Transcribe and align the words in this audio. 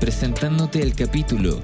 presentándote 0.00 0.82
el 0.82 0.94
capítulo 0.94 1.60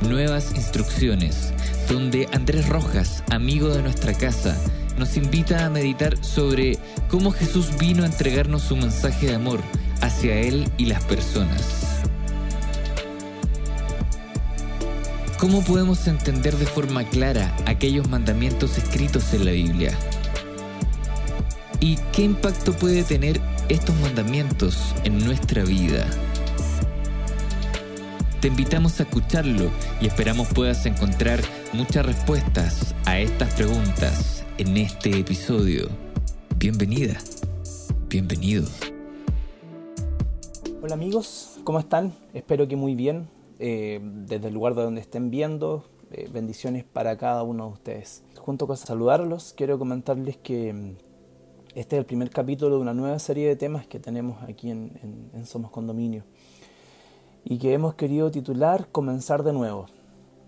Nuevas 0.00 0.52
Instrucciones, 0.54 1.52
donde 1.88 2.28
Andrés 2.32 2.68
Rojas, 2.68 3.22
amigo 3.30 3.68
de 3.68 3.82
nuestra 3.82 4.14
casa, 4.14 4.56
nos 4.98 5.16
invita 5.16 5.64
a 5.64 5.70
meditar 5.70 6.22
sobre 6.24 6.78
cómo 7.08 7.30
Jesús 7.30 7.70
vino 7.78 8.02
a 8.02 8.06
entregarnos 8.06 8.62
su 8.62 8.76
mensaje 8.76 9.26
de 9.26 9.34
amor 9.34 9.60
hacia 10.00 10.36
Él 10.36 10.70
y 10.76 10.86
las 10.86 11.02
personas. 11.04 11.62
¿Cómo 15.38 15.62
podemos 15.62 16.06
entender 16.08 16.56
de 16.56 16.66
forma 16.66 17.04
clara 17.04 17.56
aquellos 17.66 18.08
mandamientos 18.08 18.76
escritos 18.76 19.32
en 19.34 19.44
la 19.44 19.52
Biblia? 19.52 19.96
¿Y 21.80 21.96
qué 22.12 22.22
impacto 22.22 22.72
puede 22.72 23.04
tener 23.04 23.40
estos 23.68 23.94
mandamientos 24.00 24.94
en 25.04 25.24
nuestra 25.24 25.62
vida? 25.62 26.06
Te 28.40 28.46
invitamos 28.46 29.00
a 29.00 29.02
escucharlo 29.02 29.68
y 30.00 30.06
esperamos 30.06 30.46
puedas 30.54 30.86
encontrar 30.86 31.40
muchas 31.72 32.06
respuestas 32.06 32.94
a 33.04 33.18
estas 33.18 33.52
preguntas 33.54 34.46
en 34.58 34.76
este 34.76 35.18
episodio. 35.18 35.88
Bienvenida, 36.56 37.18
bienvenido. 38.08 38.64
Hola 40.80 40.94
amigos, 40.94 41.58
¿cómo 41.64 41.80
están? 41.80 42.12
Espero 42.32 42.68
que 42.68 42.76
muy 42.76 42.94
bien. 42.94 43.28
Eh, 43.58 43.98
desde 44.00 44.46
el 44.46 44.54
lugar 44.54 44.76
de 44.76 44.82
donde 44.82 45.00
estén 45.00 45.30
viendo, 45.30 45.82
eh, 46.12 46.28
bendiciones 46.32 46.84
para 46.84 47.18
cada 47.18 47.42
uno 47.42 47.66
de 47.66 47.72
ustedes. 47.72 48.22
Junto 48.38 48.68
con 48.68 48.76
saludarlos, 48.76 49.52
quiero 49.56 49.80
comentarles 49.80 50.36
que 50.36 50.72
mm, 50.72 50.96
este 51.74 51.96
es 51.96 52.00
el 52.00 52.06
primer 52.06 52.30
capítulo 52.30 52.76
de 52.76 52.82
una 52.82 52.94
nueva 52.94 53.18
serie 53.18 53.48
de 53.48 53.56
temas 53.56 53.88
que 53.88 53.98
tenemos 53.98 54.40
aquí 54.44 54.70
en, 54.70 54.92
Somos 55.44 55.72
Condominio 55.72 56.22
y 57.48 57.56
que 57.56 57.72
hemos 57.72 57.94
querido 57.94 58.30
titular 58.30 58.88
Comenzar 58.92 59.42
de 59.42 59.54
nuevo. 59.54 59.86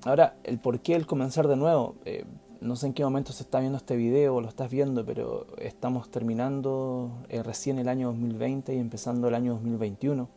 Ahora, 0.04 0.36
el 0.44 0.58
por 0.58 0.80
qué 0.80 0.94
el 0.94 1.06
comenzar 1.06 1.48
de 1.48 1.56
nuevo, 1.56 1.94
eh, 2.04 2.24
no 2.60 2.76
sé 2.76 2.88
en 2.88 2.92
qué 2.92 3.02
momento 3.04 3.32
se 3.32 3.42
está 3.42 3.60
viendo 3.60 3.78
este 3.78 3.96
video 3.96 4.36
o 4.36 4.40
lo 4.42 4.48
estás 4.48 4.70
viendo, 4.70 5.04
pero 5.06 5.46
estamos 5.56 6.10
terminando 6.10 7.10
recién 7.42 7.78
el 7.78 7.88
año 7.88 8.08
2020 8.08 8.74
y 8.74 8.78
empezando 8.78 9.28
el 9.28 9.34
año 9.34 9.54
2021 9.54 10.28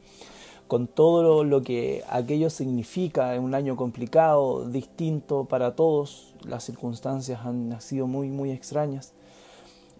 con 0.67 0.87
todo 0.87 1.43
lo 1.43 1.61
que 1.61 2.03
aquello 2.09 2.49
significa, 2.49 3.37
un 3.39 3.53
año 3.53 3.75
complicado, 3.75 4.67
distinto 4.67 5.45
para 5.45 5.75
todos, 5.75 6.33
las 6.47 6.63
circunstancias 6.63 7.41
han 7.43 7.79
sido 7.81 8.07
muy, 8.07 8.29
muy 8.29 8.51
extrañas, 8.51 9.13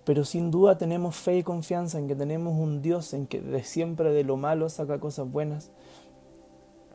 pero 0.06 0.24
sin 0.24 0.50
duda 0.50 0.78
tenemos 0.78 1.16
fe 1.16 1.38
y 1.38 1.44
confianza 1.44 2.00
en 2.00 2.08
que 2.08 2.16
tenemos 2.16 2.58
un 2.58 2.82
Dios 2.82 3.14
en 3.14 3.28
que 3.28 3.42
de 3.42 3.64
siempre 3.64 4.14
de 4.14 4.24
lo 4.24 4.38
malo 4.38 4.70
saca 4.70 5.00
cosas 5.00 5.30
buenas 5.30 5.70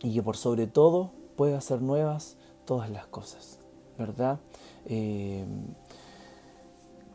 y 0.03 0.15
que 0.15 0.23
por 0.23 0.37
sobre 0.37 0.67
todo 0.67 1.11
puede 1.37 1.57
hacer 1.57 1.83
nuevas 1.83 2.37
todas 2.65 2.91
las 2.91 3.07
cosas, 3.07 3.59
¿verdad? 3.97 4.39
Eh, 4.87 5.45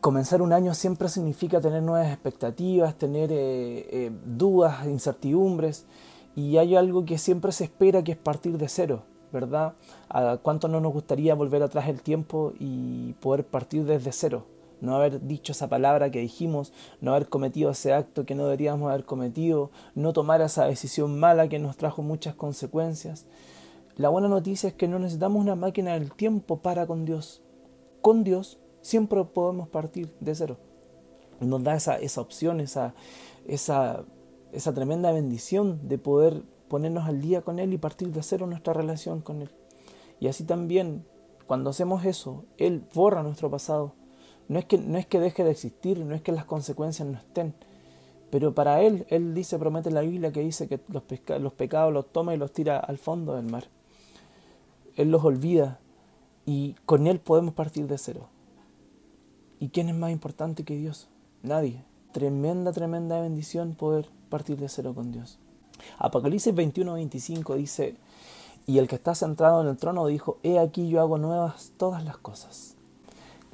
comenzar 0.00 0.42
un 0.42 0.52
año 0.52 0.74
siempre 0.74 1.08
significa 1.08 1.60
tener 1.60 1.82
nuevas 1.82 2.12
expectativas, 2.12 2.94
tener 2.96 3.32
eh, 3.32 3.86
eh, 3.90 4.12
dudas, 4.26 4.86
incertidumbres, 4.86 5.86
y 6.36 6.56
hay 6.56 6.74
algo 6.76 7.04
que 7.04 7.16
siempre 7.16 7.52
se 7.52 7.64
espera 7.64 8.02
que 8.02 8.12
es 8.12 8.18
partir 8.18 8.58
de 8.58 8.68
cero, 8.68 9.04
¿verdad? 9.32 9.74
¿A 10.08 10.38
cuánto 10.42 10.68
no 10.68 10.80
nos 10.80 10.92
gustaría 10.92 11.34
volver 11.34 11.62
atrás 11.62 11.88
el 11.88 12.02
tiempo 12.02 12.52
y 12.58 13.12
poder 13.14 13.46
partir 13.46 13.84
desde 13.84 14.12
cero? 14.12 14.44
No 14.84 14.96
haber 14.96 15.26
dicho 15.26 15.52
esa 15.52 15.68
palabra 15.68 16.10
que 16.10 16.20
dijimos, 16.20 16.72
no 17.00 17.12
haber 17.14 17.28
cometido 17.28 17.70
ese 17.70 17.92
acto 17.92 18.24
que 18.24 18.34
no 18.34 18.44
deberíamos 18.44 18.90
haber 18.90 19.04
cometido, 19.04 19.70
no 19.94 20.12
tomar 20.12 20.40
esa 20.40 20.66
decisión 20.66 21.18
mala 21.18 21.48
que 21.48 21.58
nos 21.58 21.76
trajo 21.76 22.02
muchas 22.02 22.34
consecuencias. 22.34 23.26
La 23.96 24.08
buena 24.08 24.28
noticia 24.28 24.68
es 24.68 24.74
que 24.74 24.88
no 24.88 24.98
necesitamos 24.98 25.40
una 25.40 25.56
máquina 25.56 25.94
del 25.94 26.12
tiempo 26.12 26.58
para 26.58 26.86
con 26.86 27.04
Dios. 27.04 27.42
Con 28.02 28.24
Dios 28.24 28.58
siempre 28.80 29.24
podemos 29.24 29.68
partir 29.68 30.14
de 30.20 30.34
cero. 30.34 30.58
Nos 31.40 31.64
da 31.64 31.74
esa, 31.74 31.96
esa 31.96 32.20
opción, 32.20 32.60
esa, 32.60 32.94
esa 33.46 34.04
esa 34.54 34.72
tremenda 34.72 35.10
bendición 35.10 35.80
de 35.88 35.98
poder 35.98 36.44
ponernos 36.68 37.08
al 37.08 37.20
día 37.20 37.42
con 37.42 37.58
Él 37.58 37.72
y 37.72 37.78
partir 37.78 38.12
de 38.12 38.22
cero 38.22 38.46
nuestra 38.46 38.72
relación 38.72 39.20
con 39.20 39.42
Él. 39.42 39.50
Y 40.20 40.28
así 40.28 40.44
también, 40.44 41.04
cuando 41.46 41.70
hacemos 41.70 42.04
eso, 42.04 42.44
Él 42.56 42.84
borra 42.94 43.22
nuestro 43.22 43.50
pasado. 43.50 43.92
No 44.48 44.58
es 44.58 44.64
que, 44.66 44.78
no 44.78 44.98
es 44.98 45.06
que 45.06 45.20
deje 45.20 45.44
de 45.44 45.50
existir, 45.50 45.98
no 46.00 46.14
es 46.14 46.22
que 46.22 46.32
las 46.32 46.44
consecuencias 46.44 47.08
no 47.08 47.16
estén, 47.18 47.54
pero 48.30 48.54
para 48.54 48.82
Él, 48.82 49.06
Él 49.10 49.32
dice, 49.32 49.58
promete 49.58 49.90
la 49.90 50.00
Biblia 50.00 50.32
que 50.32 50.40
dice 50.40 50.68
que 50.68 50.80
los, 50.88 51.04
los 51.40 51.52
pecados 51.52 51.92
los 51.92 52.12
toma 52.12 52.34
y 52.34 52.36
los 52.36 52.52
tira 52.52 52.78
al 52.78 52.98
fondo 52.98 53.36
del 53.36 53.46
mar. 53.46 53.68
Él 54.96 55.10
los 55.10 55.24
olvida 55.24 55.78
y 56.44 56.74
con 56.84 57.06
Él 57.06 57.20
podemos 57.20 57.54
partir 57.54 57.86
de 57.86 57.96
cero. 57.96 58.28
¿Y 59.60 59.68
quién 59.68 59.88
es 59.88 59.94
más 59.94 60.10
importante 60.10 60.64
que 60.64 60.76
Dios? 60.76 61.08
Nadie. 61.42 61.84
Tremenda, 62.12 62.72
tremenda 62.72 63.20
bendición 63.20 63.74
poder 63.74 64.08
partir 64.28 64.58
de 64.58 64.68
cero 64.68 64.94
con 64.94 65.12
Dios. 65.12 65.38
Apocalipsis 65.98 66.54
21-25 66.54 67.56
dice, 67.56 67.96
y 68.66 68.78
el 68.78 68.88
que 68.88 68.96
está 68.96 69.14
centrado 69.14 69.62
en 69.62 69.68
el 69.68 69.76
trono 69.76 70.06
dijo, 70.06 70.38
he 70.42 70.58
aquí 70.58 70.88
yo 70.88 71.00
hago 71.00 71.18
nuevas 71.18 71.72
todas 71.76 72.04
las 72.04 72.16
cosas. 72.16 72.76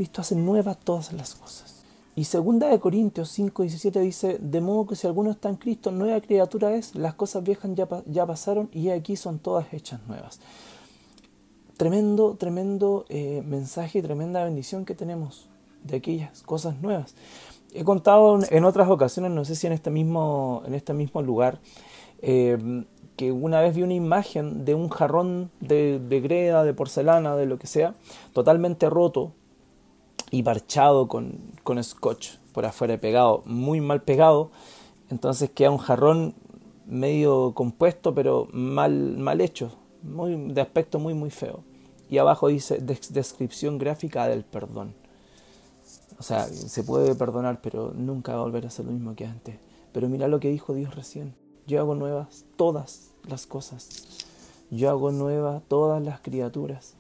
Cristo 0.00 0.22
hace 0.22 0.34
nuevas 0.34 0.78
todas 0.78 1.12
las 1.12 1.34
cosas. 1.34 1.84
Y 2.16 2.24
segunda 2.24 2.68
de 2.68 2.80
Corintios 2.80 3.28
5, 3.32 3.64
17 3.64 4.00
dice, 4.00 4.38
de 4.40 4.62
modo 4.62 4.86
que 4.86 4.96
si 4.96 5.06
alguno 5.06 5.30
está 5.30 5.50
en 5.50 5.56
Cristo, 5.56 5.90
nueva 5.90 6.18
criatura 6.22 6.74
es, 6.74 6.94
las 6.94 7.12
cosas 7.12 7.44
viejas 7.44 7.70
ya, 7.74 7.86
ya 8.06 8.24
pasaron 8.24 8.70
y 8.72 8.88
aquí 8.88 9.16
son 9.16 9.40
todas 9.40 9.70
hechas 9.74 10.00
nuevas. 10.08 10.40
Tremendo, 11.76 12.34
tremendo 12.36 13.04
eh, 13.10 13.42
mensaje, 13.44 14.00
tremenda 14.00 14.42
bendición 14.42 14.86
que 14.86 14.94
tenemos 14.94 15.50
de 15.84 15.98
aquellas 15.98 16.42
cosas 16.44 16.80
nuevas. 16.80 17.14
He 17.74 17.84
contado 17.84 18.38
en 18.48 18.64
otras 18.64 18.88
ocasiones, 18.88 19.32
no 19.32 19.44
sé 19.44 19.54
si 19.54 19.66
en 19.66 19.74
este 19.74 19.90
mismo, 19.90 20.62
en 20.64 20.72
este 20.72 20.94
mismo 20.94 21.20
lugar, 21.20 21.58
eh, 22.22 22.86
que 23.16 23.32
una 23.32 23.60
vez 23.60 23.76
vi 23.76 23.82
una 23.82 23.92
imagen 23.92 24.64
de 24.64 24.74
un 24.74 24.88
jarrón 24.88 25.50
de, 25.60 25.98
de, 25.98 26.20
greda, 26.22 26.64
de 26.64 26.72
porcelana, 26.72 27.36
de 27.36 27.44
lo 27.44 27.58
que 27.58 27.66
sea, 27.66 27.94
totalmente 28.32 28.88
roto 28.88 29.34
y 30.30 30.42
parchado 30.42 31.08
con, 31.08 31.38
con 31.62 31.82
scotch 31.82 32.36
por 32.52 32.66
afuera 32.66 32.98
pegado, 32.98 33.42
muy 33.46 33.80
mal 33.80 34.02
pegado. 34.02 34.50
Entonces 35.10 35.50
queda 35.50 35.70
un 35.70 35.78
jarrón 35.78 36.34
medio 36.86 37.52
compuesto, 37.54 38.14
pero 38.14 38.48
mal, 38.52 39.16
mal 39.18 39.40
hecho, 39.40 39.72
muy, 40.02 40.52
de 40.52 40.60
aspecto 40.60 40.98
muy, 40.98 41.14
muy 41.14 41.30
feo. 41.30 41.62
Y 42.08 42.18
abajo 42.18 42.48
dice 42.48 42.78
descripción 42.78 43.78
gráfica 43.78 44.26
del 44.26 44.44
perdón. 44.44 44.94
O 46.18 46.22
sea, 46.22 46.44
se 46.46 46.82
puede 46.82 47.14
perdonar, 47.14 47.60
pero 47.62 47.92
nunca 47.94 48.34
va 48.34 48.40
a 48.40 48.44
volver 48.44 48.66
a 48.66 48.70
ser 48.70 48.84
lo 48.84 48.92
mismo 48.92 49.14
que 49.14 49.26
antes. 49.26 49.56
Pero 49.92 50.08
mira 50.08 50.28
lo 50.28 50.40
que 50.40 50.50
dijo 50.50 50.74
Dios 50.74 50.94
recién. 50.94 51.34
Yo 51.66 51.80
hago 51.80 51.94
nuevas 51.94 52.44
todas 52.56 53.12
las 53.28 53.46
cosas. 53.46 53.88
Yo 54.70 54.90
hago 54.90 55.12
nuevas 55.12 55.62
todas 55.68 56.02
las 56.02 56.20
criaturas. 56.20 56.94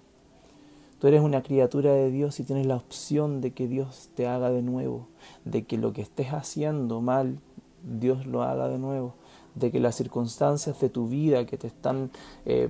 Tú 1.00 1.06
eres 1.08 1.22
una 1.22 1.42
criatura 1.42 1.92
de 1.92 2.10
Dios 2.10 2.38
y 2.40 2.44
tienes 2.44 2.66
la 2.66 2.76
opción 2.76 3.40
de 3.40 3.52
que 3.52 3.66
Dios 3.66 4.10
te 4.14 4.26
haga 4.26 4.50
de 4.50 4.60
nuevo, 4.60 5.08
de 5.46 5.64
que 5.64 5.78
lo 5.78 5.94
que 5.94 6.02
estés 6.02 6.28
haciendo 6.28 7.00
mal, 7.00 7.38
Dios 7.82 8.26
lo 8.26 8.42
haga 8.42 8.68
de 8.68 8.78
nuevo, 8.78 9.14
de 9.54 9.70
que 9.70 9.80
las 9.80 9.94
circunstancias 9.94 10.78
de 10.78 10.90
tu 10.90 11.08
vida 11.08 11.46
que 11.46 11.56
te 11.56 11.68
están 11.68 12.10
eh, 12.44 12.68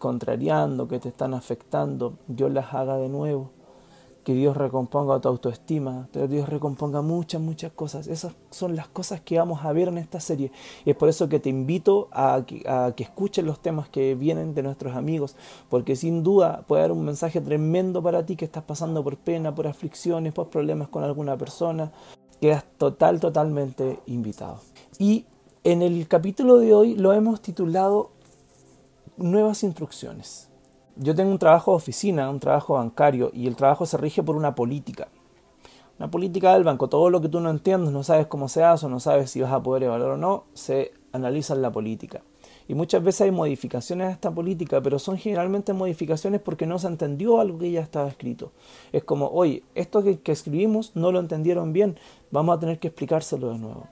contrariando, 0.00 0.88
que 0.88 0.98
te 0.98 1.10
están 1.10 1.32
afectando, 1.32 2.14
Dios 2.26 2.52
las 2.52 2.74
haga 2.74 2.96
de 2.96 3.08
nuevo 3.08 3.52
que 4.24 4.34
Dios 4.34 4.56
recomponga 4.56 5.20
tu 5.20 5.28
autoestima, 5.28 6.08
que 6.12 6.28
Dios 6.28 6.48
recomponga 6.48 7.02
muchas, 7.02 7.40
muchas 7.40 7.72
cosas. 7.72 8.06
Esas 8.06 8.34
son 8.50 8.76
las 8.76 8.88
cosas 8.88 9.20
que 9.20 9.38
vamos 9.38 9.64
a 9.64 9.72
ver 9.72 9.88
en 9.88 9.98
esta 9.98 10.20
serie. 10.20 10.52
Y 10.84 10.90
es 10.90 10.96
por 10.96 11.08
eso 11.08 11.28
que 11.28 11.40
te 11.40 11.48
invito 11.48 12.08
a 12.12 12.42
que, 12.46 12.62
a 12.68 12.92
escuches 12.96 13.44
los 13.44 13.60
temas 13.60 13.88
que 13.88 14.14
vienen 14.14 14.54
de 14.54 14.62
nuestros 14.62 14.94
amigos, 14.94 15.36
porque 15.68 15.96
sin 15.96 16.22
duda 16.22 16.64
puede 16.66 16.82
dar 16.82 16.92
un 16.92 17.04
mensaje 17.04 17.40
tremendo 17.40 18.02
para 18.02 18.24
ti 18.24 18.36
que 18.36 18.44
estás 18.44 18.64
pasando 18.64 19.02
por 19.02 19.16
pena, 19.16 19.54
por 19.54 19.66
aflicciones, 19.66 20.32
por 20.32 20.48
problemas 20.48 20.88
con 20.88 21.02
alguna 21.02 21.36
persona. 21.36 21.92
Quedas 22.40 22.64
total, 22.78 23.20
totalmente 23.20 24.00
invitado. 24.06 24.60
Y 24.98 25.26
en 25.64 25.82
el 25.82 26.08
capítulo 26.08 26.58
de 26.58 26.74
hoy 26.74 26.94
lo 26.94 27.12
hemos 27.12 27.40
titulado 27.42 28.10
nuevas 29.16 29.62
instrucciones. 29.62 30.49
Yo 31.02 31.14
tengo 31.14 31.30
un 31.30 31.38
trabajo 31.38 31.70
de 31.70 31.78
oficina, 31.78 32.28
un 32.28 32.40
trabajo 32.40 32.74
bancario, 32.74 33.30
y 33.32 33.46
el 33.46 33.56
trabajo 33.56 33.86
se 33.86 33.96
rige 33.96 34.22
por 34.22 34.36
una 34.36 34.54
política. 34.54 35.08
Una 35.98 36.10
política 36.10 36.52
del 36.52 36.62
banco, 36.62 36.90
todo 36.90 37.08
lo 37.08 37.22
que 37.22 37.30
tú 37.30 37.40
no 37.40 37.48
entiendes, 37.48 37.90
no 37.90 38.02
sabes 38.02 38.26
cómo 38.26 38.48
se 38.48 38.62
hace, 38.62 38.84
o 38.84 38.90
no 38.90 39.00
sabes 39.00 39.30
si 39.30 39.40
vas 39.40 39.50
a 39.50 39.62
poder 39.62 39.84
evaluar 39.84 40.10
o 40.10 40.16
no, 40.18 40.44
se 40.52 40.92
analiza 41.12 41.54
en 41.54 41.62
la 41.62 41.72
política. 41.72 42.20
Y 42.68 42.74
muchas 42.74 43.02
veces 43.02 43.22
hay 43.22 43.30
modificaciones 43.30 44.08
a 44.08 44.10
esta 44.10 44.30
política, 44.30 44.82
pero 44.82 44.98
son 44.98 45.16
generalmente 45.16 45.72
modificaciones 45.72 46.42
porque 46.42 46.66
no 46.66 46.78
se 46.78 46.88
entendió 46.88 47.40
algo 47.40 47.58
que 47.58 47.70
ya 47.70 47.80
estaba 47.80 48.06
escrito. 48.06 48.52
Es 48.92 49.02
como, 49.02 49.28
oye, 49.28 49.62
esto 49.74 50.02
que, 50.02 50.20
escribimos 50.30 50.92
no 50.96 51.12
lo 51.12 51.20
entendieron 51.20 51.72
bien, 51.72 51.98
vamos 52.30 52.58
a 52.58 52.60
tener 52.60 52.78
que 52.78 52.88
explicárselo 52.88 53.52
de 53.52 53.58
nuevo. 53.58 53.86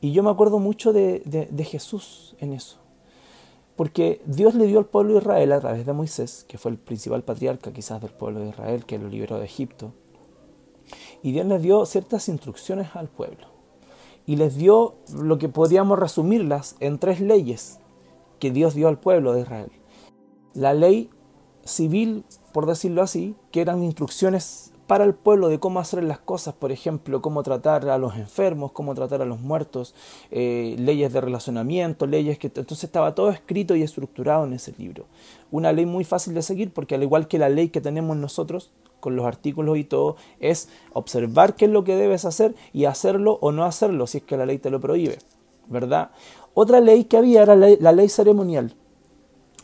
Y 0.00 0.12
yo 0.12 0.22
me 0.22 0.30
acuerdo 0.30 0.60
mucho 0.60 0.92
de, 0.92 1.22
de 1.24 1.64
Jesús 1.64 2.36
en 2.38 2.52
eso. 2.52 2.85
Porque 3.76 4.22
Dios 4.24 4.54
le 4.54 4.66
dio 4.66 4.78
al 4.78 4.86
pueblo 4.86 5.14
de 5.14 5.20
Israel 5.20 5.52
a 5.52 5.60
través 5.60 5.84
de 5.84 5.92
Moisés, 5.92 6.44
que 6.48 6.58
fue 6.58 6.70
el 6.70 6.78
principal 6.78 7.22
patriarca 7.22 7.72
quizás 7.72 8.00
del 8.00 8.10
pueblo 8.10 8.40
de 8.40 8.48
Israel, 8.48 8.86
que 8.86 8.98
lo 8.98 9.08
liberó 9.08 9.38
de 9.38 9.44
Egipto. 9.44 9.92
Y 11.22 11.32
Dios 11.32 11.46
les 11.46 11.62
dio 11.62 11.84
ciertas 11.84 12.28
instrucciones 12.28 12.88
al 12.94 13.08
pueblo. 13.08 13.48
Y 14.26 14.36
les 14.36 14.56
dio 14.56 14.94
lo 15.14 15.38
que 15.38 15.48
podríamos 15.48 15.98
resumirlas 15.98 16.76
en 16.80 16.98
tres 16.98 17.20
leyes 17.20 17.78
que 18.40 18.50
Dios 18.50 18.74
dio 18.74 18.88
al 18.88 18.98
pueblo 18.98 19.32
de 19.34 19.42
Israel. 19.42 19.70
La 20.54 20.72
ley 20.72 21.10
civil, 21.64 22.24
por 22.52 22.66
decirlo 22.66 23.02
así, 23.02 23.36
que 23.50 23.60
eran 23.60 23.82
instrucciones 23.82 24.72
para 24.86 25.04
el 25.04 25.14
pueblo 25.14 25.48
de 25.48 25.58
cómo 25.58 25.80
hacer 25.80 26.02
las 26.04 26.18
cosas, 26.18 26.54
por 26.54 26.70
ejemplo, 26.70 27.20
cómo 27.20 27.42
tratar 27.42 27.88
a 27.88 27.98
los 27.98 28.16
enfermos, 28.16 28.72
cómo 28.72 28.94
tratar 28.94 29.22
a 29.22 29.24
los 29.24 29.40
muertos, 29.40 29.94
eh, 30.30 30.76
leyes 30.78 31.12
de 31.12 31.20
relacionamiento, 31.20 32.06
leyes 32.06 32.38
que... 32.38 32.46
Entonces 32.46 32.84
estaba 32.84 33.14
todo 33.14 33.30
escrito 33.30 33.74
y 33.74 33.82
estructurado 33.82 34.44
en 34.44 34.52
ese 34.52 34.74
libro. 34.78 35.06
Una 35.50 35.72
ley 35.72 35.86
muy 35.86 36.04
fácil 36.04 36.34
de 36.34 36.42
seguir 36.42 36.72
porque 36.72 36.94
al 36.94 37.02
igual 37.02 37.28
que 37.28 37.38
la 37.38 37.48
ley 37.48 37.68
que 37.68 37.80
tenemos 37.80 38.16
nosotros, 38.16 38.70
con 39.00 39.16
los 39.16 39.26
artículos 39.26 39.76
y 39.78 39.84
todo, 39.84 40.16
es 40.40 40.68
observar 40.92 41.56
qué 41.56 41.66
es 41.66 41.70
lo 41.70 41.84
que 41.84 41.96
debes 41.96 42.24
hacer 42.24 42.54
y 42.72 42.84
hacerlo 42.84 43.38
o 43.40 43.52
no 43.52 43.64
hacerlo 43.64 44.06
si 44.06 44.18
es 44.18 44.24
que 44.24 44.36
la 44.36 44.46
ley 44.46 44.58
te 44.58 44.70
lo 44.70 44.80
prohíbe, 44.80 45.18
¿verdad? 45.68 46.10
Otra 46.54 46.80
ley 46.80 47.04
que 47.04 47.16
había 47.16 47.42
era 47.42 47.54
la 47.54 47.92
ley, 47.92 48.08
ceremonial. 48.08 48.74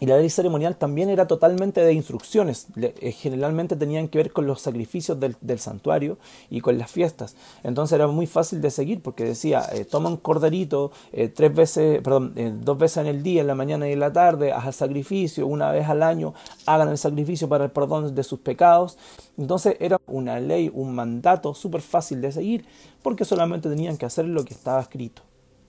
Y 0.03 0.07
la 0.07 0.19
ley 0.19 0.31
ceremonial 0.31 0.75
también 0.75 1.11
era 1.11 1.29
totalmente 1.29 1.81
de 1.81 1.93
instrucciones. 1.93 2.67
Eh, 2.75 3.13
generalmente 3.13 3.77
tenían 3.77 4.09
que 4.09 4.19
ver 4.19 4.33
con 4.33 4.49
los 4.49 4.61
sacrificios 4.61 5.21
del, 5.21 5.59
santuario 5.61 6.19
y 6.51 6.61
con 6.61 6.77
las 6.77 6.91
fiestas. 6.91 7.37
Entonces 7.63 7.95
era 7.95 8.09
muy 8.09 8.27
fácil 8.27 8.61
de 8.61 8.73
seguir 8.73 9.01
porque 9.01 9.23
decía, 9.23 9.63
eh, 9.73 9.85
toma 9.85 10.09
un 10.09 10.17
corderito 10.17 10.91
eh, 11.13 11.29
tres 11.29 11.55
veces, 11.55 12.03
perdón, 12.03 12.35
dos 12.65 12.79
veces 12.79 12.97
en 12.97 13.07
el 13.07 13.23
día, 13.23 13.43
en 13.43 13.47
la 13.47 13.55
mañana 13.55 13.89
y 13.89 13.93
en 13.93 14.01
la 14.01 14.13
tarde, 14.13 14.51
haz 14.51 14.67
el 14.67 14.73
sacrificio, 14.73 15.47
una 15.47 15.71
vez 15.71 15.89
al 15.89 16.03
año, 16.03 16.35
hagan 16.67 16.89
el 16.89 16.99
sacrificio 16.99 17.49
para 17.49 17.67
el 17.67 17.71
perdón 17.71 18.13
de 18.13 18.25
sus 18.25 18.41
pecados. 18.41 18.99
Entonces 19.39 19.77
era 19.79 20.01
una 20.09 20.41
ley, 20.41 20.69
un 20.75 20.97
mandato 20.97 21.55
súper 21.55 21.81
fácil 21.81 22.21
de 22.21 22.33
seguir 22.33 22.65
porque 23.05 23.25
solamente 23.25 23.69
tenían 23.69 23.97
que 23.97 24.07
hacer 24.07 24.25
lo 24.25 24.45
que 24.45 24.53
estaba 24.53 24.81
escrito, 24.81 25.23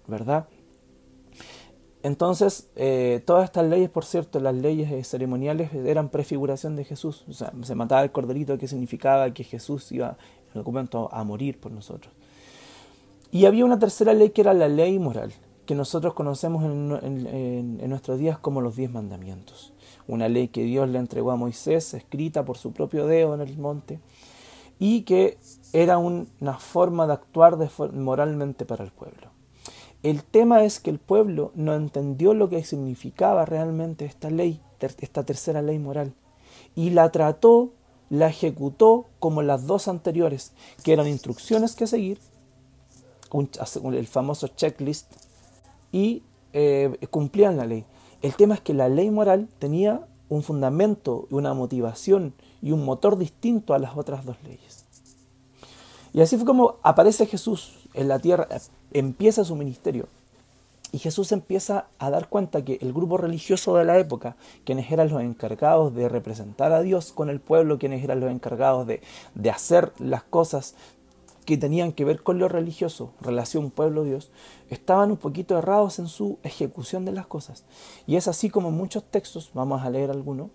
¿verdad? 0.08 0.48
Entonces, 2.04 2.68
eh, 2.76 3.24
todas 3.26 3.46
estas 3.46 3.66
leyes, 3.66 3.90
por 3.90 4.04
cierto, 4.04 4.42
las 4.42 4.54
leyes 4.54 4.92
eh, 4.92 5.06
ceremoniales 5.06 5.74
eran 5.74 6.10
prefiguración 6.10 6.76
de 6.76 6.84
Jesús. 6.84 7.24
O 7.30 7.34
sea, 7.34 7.54
se 7.64 7.76
mataba 7.76 8.04
el 8.04 8.12
corderito 8.12 8.58
que 8.58 8.68
significaba 8.68 9.34
que 9.34 9.46
Jesús 9.46 9.90
iba 9.94 10.18
en 10.52 10.58
algún 10.60 10.74
momento 10.74 11.10
a 11.14 11.24
morir 11.24 11.60
por 11.62 11.72
nosotros. 11.72 12.14
Y 13.32 13.46
había 13.46 13.64
una 13.64 13.80
tercera 13.80 14.14
ley 14.14 14.32
que 14.32 14.42
era 14.42 14.54
la 14.54 14.68
ley 14.68 15.00
moral, 15.00 15.32
que 15.66 15.76
nosotros 15.76 16.14
conocemos 16.14 16.64
en, 16.66 17.90
nuestros 17.90 18.20
días 18.20 18.38
como 18.38 18.60
los 18.60 18.76
diez 18.76 18.92
mandamientos. 18.92 19.72
Una 20.06 20.28
ley 20.28 20.50
que 20.50 20.64
Dios 20.66 20.90
le 20.90 21.00
entregó 21.00 21.32
a 21.32 21.38
Moisés, 21.38 21.94
escrita 21.94 22.44
por 22.44 22.58
su 22.58 22.74
propio 22.74 23.08
dedo 23.08 23.34
en 23.34 23.42
el 23.42 23.58
monte, 23.58 24.00
y 24.78 25.04
que 25.04 25.38
era 25.72 25.98
una 25.98 26.58
forma 26.60 27.08
de 27.08 27.14
actuar 27.14 27.58
moralmente 27.94 28.66
para 28.66 28.84
el 28.84 28.92
pueblo. 28.92 29.33
El 30.04 30.22
tema 30.22 30.66
es 30.66 30.82
que 30.82 30.90
el 30.90 31.00
pueblo 31.00 31.54
no 31.56 31.74
entendió 31.74 32.34
lo 32.34 32.50
que 32.50 32.64
significaba 32.66 33.46
realmente 33.46 34.04
esta 34.04 34.30
ley, 34.30 34.62
esta 34.80 35.24
tercera 35.24 35.62
ley 35.62 35.80
moral, 35.80 36.14
y 36.76 36.90
la 36.90 37.10
trató, 37.10 37.72
la 38.10 38.28
ejecutó 38.28 39.06
como 39.20 39.42
las 39.42 39.66
dos 39.66 39.88
anteriores, 39.88 40.52
que 40.84 40.92
eran 40.92 41.08
instrucciones 41.08 41.76
que 41.76 41.88
seguir, 41.88 42.20
el 43.94 44.08
famoso 44.08 44.50
checklist, 44.50 45.10
y 45.94 46.24
eh, 46.52 46.98
cumplían 47.10 47.56
la 47.56 47.66
ley. 47.66 47.86
El 48.22 48.36
tema 48.36 48.56
es 48.56 48.62
que 48.62 48.74
la 48.74 48.90
ley 48.90 49.10
moral 49.10 49.48
tenía 49.58 50.06
un 50.28 50.44
fundamento, 50.44 51.28
una 51.30 51.54
motivación 51.54 52.34
y 52.62 52.74
un 52.74 52.84
motor 52.84 53.18
distinto 53.18 53.74
a 53.74 53.80
las 53.80 53.96
otras 53.96 54.26
dos 54.26 54.36
leyes. 54.44 54.84
Y 56.12 56.22
así 56.22 56.36
fue 56.36 56.46
como 56.46 56.76
aparece 56.84 57.26
Jesús 57.26 57.83
en 57.94 58.08
la 58.08 58.20
tierra, 58.20 58.48
empieza 58.92 59.44
su 59.44 59.56
ministerio. 59.56 60.08
Y 60.92 61.00
Jesús 61.00 61.32
empieza 61.32 61.88
a 61.98 62.12
dar 62.12 62.30
cuenta 62.30 62.64
que 62.64 62.78
el 62.82 62.94
grupo 62.94 63.18
religioso 63.18 63.76
de 63.76 63.84
la 63.84 63.98
época, 63.98 64.36
quienes 64.64 64.92
eran 64.92 65.10
los 65.10 65.24
encargados 65.24 65.96
de 65.96 66.08
representar 66.08 66.72
a 66.72 66.84
Dios 66.84 67.12
con 67.12 67.32
el 67.32 67.40
pueblo, 67.40 67.80
quienes 67.80 68.04
eran 68.04 68.20
los 68.20 68.30
encargados 68.30 68.86
de, 68.86 69.02
de 69.34 69.50
hacer 69.50 69.92
las 69.98 70.22
cosas 70.22 70.76
que 71.46 71.58
tenían 71.58 71.92
que 71.94 72.06
ver 72.06 72.22
con 72.22 72.40
lo 72.40 72.48
religioso, 72.48 73.12
relación 73.22 73.72
pueblo-Dios, 73.72 74.30
estaban 74.70 75.12
un 75.12 75.18
poquito 75.18 75.58
errados 75.58 76.00
en 76.00 76.08
su 76.08 76.38
ejecución 76.44 77.06
de 77.06 77.12
las 77.12 77.26
cosas. 77.26 77.64
Y 78.08 78.16
es 78.16 78.28
así 78.28 78.50
como 78.50 78.72
muchos 78.72 79.04
textos, 79.04 79.50
vamos 79.54 79.82
a 79.82 79.90
leer 79.90 80.12
alguno, 80.12 80.52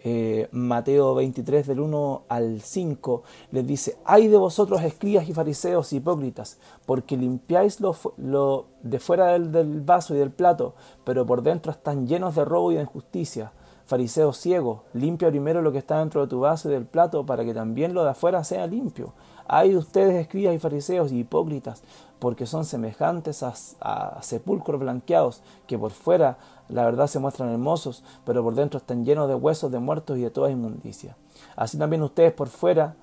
eh, 0.00 0.48
Mateo 0.52 1.14
23 1.14 1.66
del 1.66 1.80
1 1.80 2.22
al 2.28 2.60
5 2.60 3.22
les 3.50 3.66
dice, 3.66 3.98
ay 4.04 4.28
de 4.28 4.36
vosotros 4.36 4.82
escribas 4.82 5.28
y 5.28 5.32
fariseos 5.32 5.92
hipócritas, 5.92 6.58
porque 6.86 7.16
limpiáis 7.16 7.80
lo, 7.80 8.66
de 8.82 9.00
fuera 9.00 9.32
del, 9.32 9.50
del, 9.50 9.80
vaso 9.80 10.14
y 10.14 10.18
del 10.18 10.30
plato, 10.30 10.74
pero 11.04 11.26
por 11.26 11.42
dentro 11.42 11.72
están 11.72 12.06
llenos 12.06 12.36
de 12.36 12.44
robo 12.44 12.72
y 12.72 12.76
de 12.76 12.82
injusticia. 12.82 13.52
Fariseo 13.86 14.34
ciego, 14.34 14.84
limpia 14.92 15.30
primero 15.30 15.62
lo 15.62 15.72
que 15.72 15.78
está 15.78 15.98
dentro 16.00 16.20
de 16.20 16.28
tu 16.28 16.40
vaso 16.40 16.68
y 16.68 16.72
del 16.72 16.84
plato 16.84 17.24
para 17.24 17.42
que 17.42 17.54
también 17.54 17.94
lo 17.94 18.04
de 18.04 18.10
afuera 18.10 18.44
sea 18.44 18.66
limpio. 18.66 19.14
Hay 19.48 19.70
de 19.70 19.78
ustedes 19.78 20.14
escribas 20.14 20.54
y 20.54 20.58
fariseos 20.58 21.10
y 21.10 21.20
hipócritas, 21.20 21.82
porque 22.18 22.46
son 22.46 22.66
semejantes 22.66 23.42
a, 23.42 24.18
sepulcros 24.22 24.78
blanqueados, 24.78 25.42
que 25.66 25.78
por 25.78 25.90
fuera 25.90 26.36
la 26.68 26.84
verdad 26.84 27.06
se 27.06 27.18
muestran 27.18 27.48
hermosos, 27.48 28.04
pero 28.26 28.42
por 28.42 28.54
dentro 28.54 28.78
están 28.78 29.06
llenos 29.06 29.26
de 29.26 29.34
huesos 29.34 29.72
de 29.72 29.78
muertos 29.78 30.18
y 30.18 30.22
de 30.22 30.30
toda 30.30 30.50
inmundicia. 30.50 31.16
Así 31.56 31.78
también 31.78 32.02
ustedes 32.02 32.32
por 32.32 32.48
fuera 32.48 32.94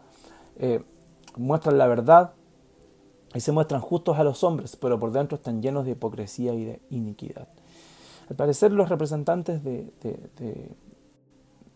eh, 0.58 0.84
muestran 1.36 1.80
la 1.80 1.88
verdad 1.88 2.34
y 3.34 3.40
se 3.40 3.52
muestran 3.52 3.82
justos 3.82 4.20
a 4.20 4.24
los 4.24 4.44
hombres, 4.44 4.75
pero 4.75 5.00
por 5.00 5.12
dentro 5.12 5.38
están 5.38 5.64
llenos 5.64 5.86
de 5.86 5.92
hipocresía 5.92 6.54
y 6.54 6.64
de 6.64 6.82
iniquidad. 6.92 7.48
Al 8.30 8.36
parecer 8.36 8.72
los 8.72 8.90
representantes 8.90 9.64
de, 9.64 9.92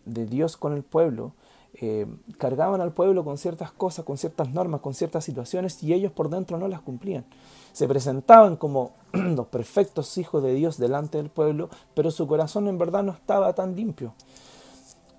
de 0.04 0.26
Dios 0.26 0.56
con 0.56 0.74
el 0.74 0.82
pueblo 0.82 1.32
eh, 1.74 2.06
cargaban 2.36 2.80
al 2.80 2.92
pueblo 2.92 3.24
con 3.24 3.38
ciertas 3.38 3.72
cosas, 3.72 4.04
con 4.04 4.18
ciertas 4.18 4.52
normas, 4.52 4.80
con 4.80 4.92
ciertas 4.92 5.24
situaciones 5.24 5.82
y 5.82 5.92
ellos 5.92 6.12
por 6.12 6.28
dentro 6.28 6.58
no 6.58 6.68
las 6.68 6.80
cumplían. 6.80 7.24
Se 7.72 7.86
presentaban 7.86 8.56
como 8.56 8.92
los 9.12 9.46
perfectos 9.46 10.18
hijos 10.18 10.42
de 10.42 10.54
Dios 10.54 10.78
delante 10.78 11.18
del 11.18 11.30
pueblo, 11.30 11.68
pero 11.94 12.10
su 12.10 12.26
corazón 12.26 12.68
en 12.68 12.78
verdad 12.78 13.02
no 13.02 13.12
estaba 13.12 13.52
tan 13.54 13.76
limpio. 13.76 14.14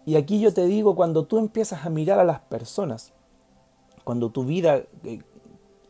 Y 0.05 0.15
aquí 0.15 0.39
yo 0.39 0.53
te 0.53 0.65
digo, 0.65 0.95
cuando 0.95 1.25
tú 1.25 1.37
empiezas 1.37 1.85
a 1.85 1.89
mirar 1.89 2.19
a 2.19 2.23
las 2.23 2.39
personas, 2.41 3.13
cuando 4.03 4.29
tu 4.29 4.45
vida, 4.45 4.83
eh, 5.03 5.21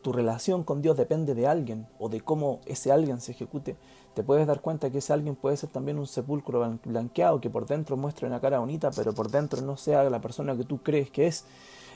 tu 0.02 0.12
relación 0.12 0.64
con 0.64 0.82
Dios 0.82 0.96
depende 0.96 1.34
de 1.34 1.46
alguien 1.46 1.86
o 1.98 2.08
de 2.08 2.20
cómo 2.20 2.60
ese 2.66 2.92
alguien 2.92 3.20
se 3.20 3.32
ejecute, 3.32 3.76
te 4.14 4.22
puedes 4.22 4.46
dar 4.46 4.60
cuenta 4.60 4.90
que 4.90 4.98
ese 4.98 5.12
alguien 5.12 5.36
puede 5.36 5.56
ser 5.56 5.70
también 5.70 5.98
un 5.98 6.06
sepulcro 6.06 6.78
blanqueado 6.84 7.40
que 7.40 7.48
por 7.48 7.66
dentro 7.66 7.96
muestre 7.96 8.26
una 8.26 8.40
cara 8.40 8.58
bonita, 8.58 8.90
pero 8.90 9.14
por 9.14 9.30
dentro 9.30 9.62
no 9.62 9.76
sea 9.76 10.04
la 10.10 10.20
persona 10.20 10.56
que 10.56 10.64
tú 10.64 10.82
crees 10.82 11.10
que 11.10 11.26
es. 11.26 11.44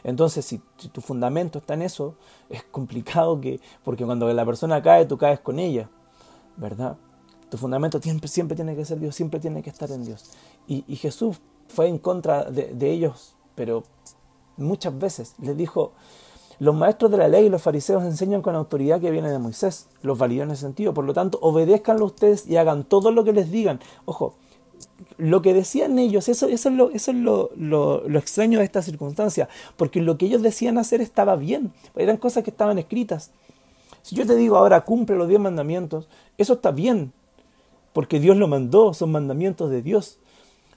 Entonces, 0.05 0.45
si, 0.45 0.59
tu 0.93 1.01
fundamento 1.01 1.59
está 1.59 1.75
en 1.75 1.83
eso, 1.83 2.15
es 2.49 2.63
complicado 2.63 3.41
que, 3.41 3.61
porque 3.85 4.05
cuando 4.05 4.33
la 4.33 4.47
persona 4.47 4.81
cae, 4.81 5.05
tú 5.05 5.19
caes 5.19 5.41
con 5.41 5.59
ella, 5.59 5.91
¿verdad? 6.57 6.97
Tu 7.51 7.59
fundamento 7.59 8.01
siempre, 8.01 8.29
siempre 8.29 8.55
tiene 8.55 8.77
que 8.77 8.85
ser 8.85 9.01
Dios, 9.01 9.15
siempre 9.15 9.41
tiene 9.41 9.63
que 9.63 9.71
estar 9.71 9.91
en 9.91 10.05
Dios. 10.05 10.31
Y, 10.69 10.83
Jesús 10.97 11.41
fue 11.69 11.89
en 11.89 11.99
contra 11.99 12.45
de, 12.45 12.73
de 12.73 12.91
ellos, 12.91 13.35
pero 13.55 13.83
muchas 14.57 14.97
veces 14.97 15.35
les 15.41 15.57
dijo, 15.57 15.93
los 16.59 16.75
maestros 16.75 17.11
de 17.11 17.19
la 17.19 17.29
ley 17.29 17.47
y 17.47 17.49
los 17.51 17.63
fariseos 17.63 18.05
enseñan 18.05 18.43
con 18.43 18.55
autoridad 18.55 19.01
que 19.01 19.11
viene 19.11 19.31
de 19.31 19.39
Moisés. 19.39 19.89
Los 20.03 20.19
validó 20.19 20.45
en 20.45 20.51
ese 20.51 20.63
sentido. 20.63 20.95
Por 20.95 21.05
lo 21.05 21.13
tanto, 21.13 21.39
obedezcanlo 21.43 22.07
ustedes 22.07 22.47
y 22.47 22.57
hagan 22.57 22.85
todo 22.85 23.11
lo 23.11 23.25
que 23.25 23.33
les 23.33 23.51
digan. 23.51 23.81
Ojo, 24.07 24.35
lo 25.19 25.43
que 25.43 25.55
decían 25.55 25.99
ellos, 25.99 26.29
eso, 26.29 26.49
eso 26.49 26.69
es, 26.69 26.75
lo, 26.75 26.91
eso 26.91 27.11
es 27.11 27.17
lo, 27.17 27.51
lo, 27.57 28.19
extraño 28.19 28.59
de 28.59 28.65
esta 28.65 28.83
circunstancia, 28.83 29.49
porque 29.77 30.01
lo 30.01 30.19
que 30.19 30.27
ellos 30.27 30.43
decían 30.43 30.79
hacer 30.79 31.01
estaba 31.01 31.37
bien, 31.37 31.73
eran 31.97 32.17
cosas 32.19 32.45
que 32.45 32.51
estaban 32.51 32.79
escritas. 32.79 33.31
Si 34.03 34.15
yo 34.15 34.27
te 34.27 34.37
digo 34.37 34.57
ahora 34.57 34.85
cumple 34.85 35.17
los 35.17 35.29
diez 35.29 35.41
mandamientos, 35.41 36.09
eso 36.39 36.55
está 36.55 36.71
bien, 36.71 37.13
porque 37.93 38.21
Dios 38.21 38.37
lo 38.37 38.49
mandó, 38.49 38.93
son 38.95 39.13
mandamientos 39.13 39.71
de 39.71 39.83
Dios. 39.83 40.19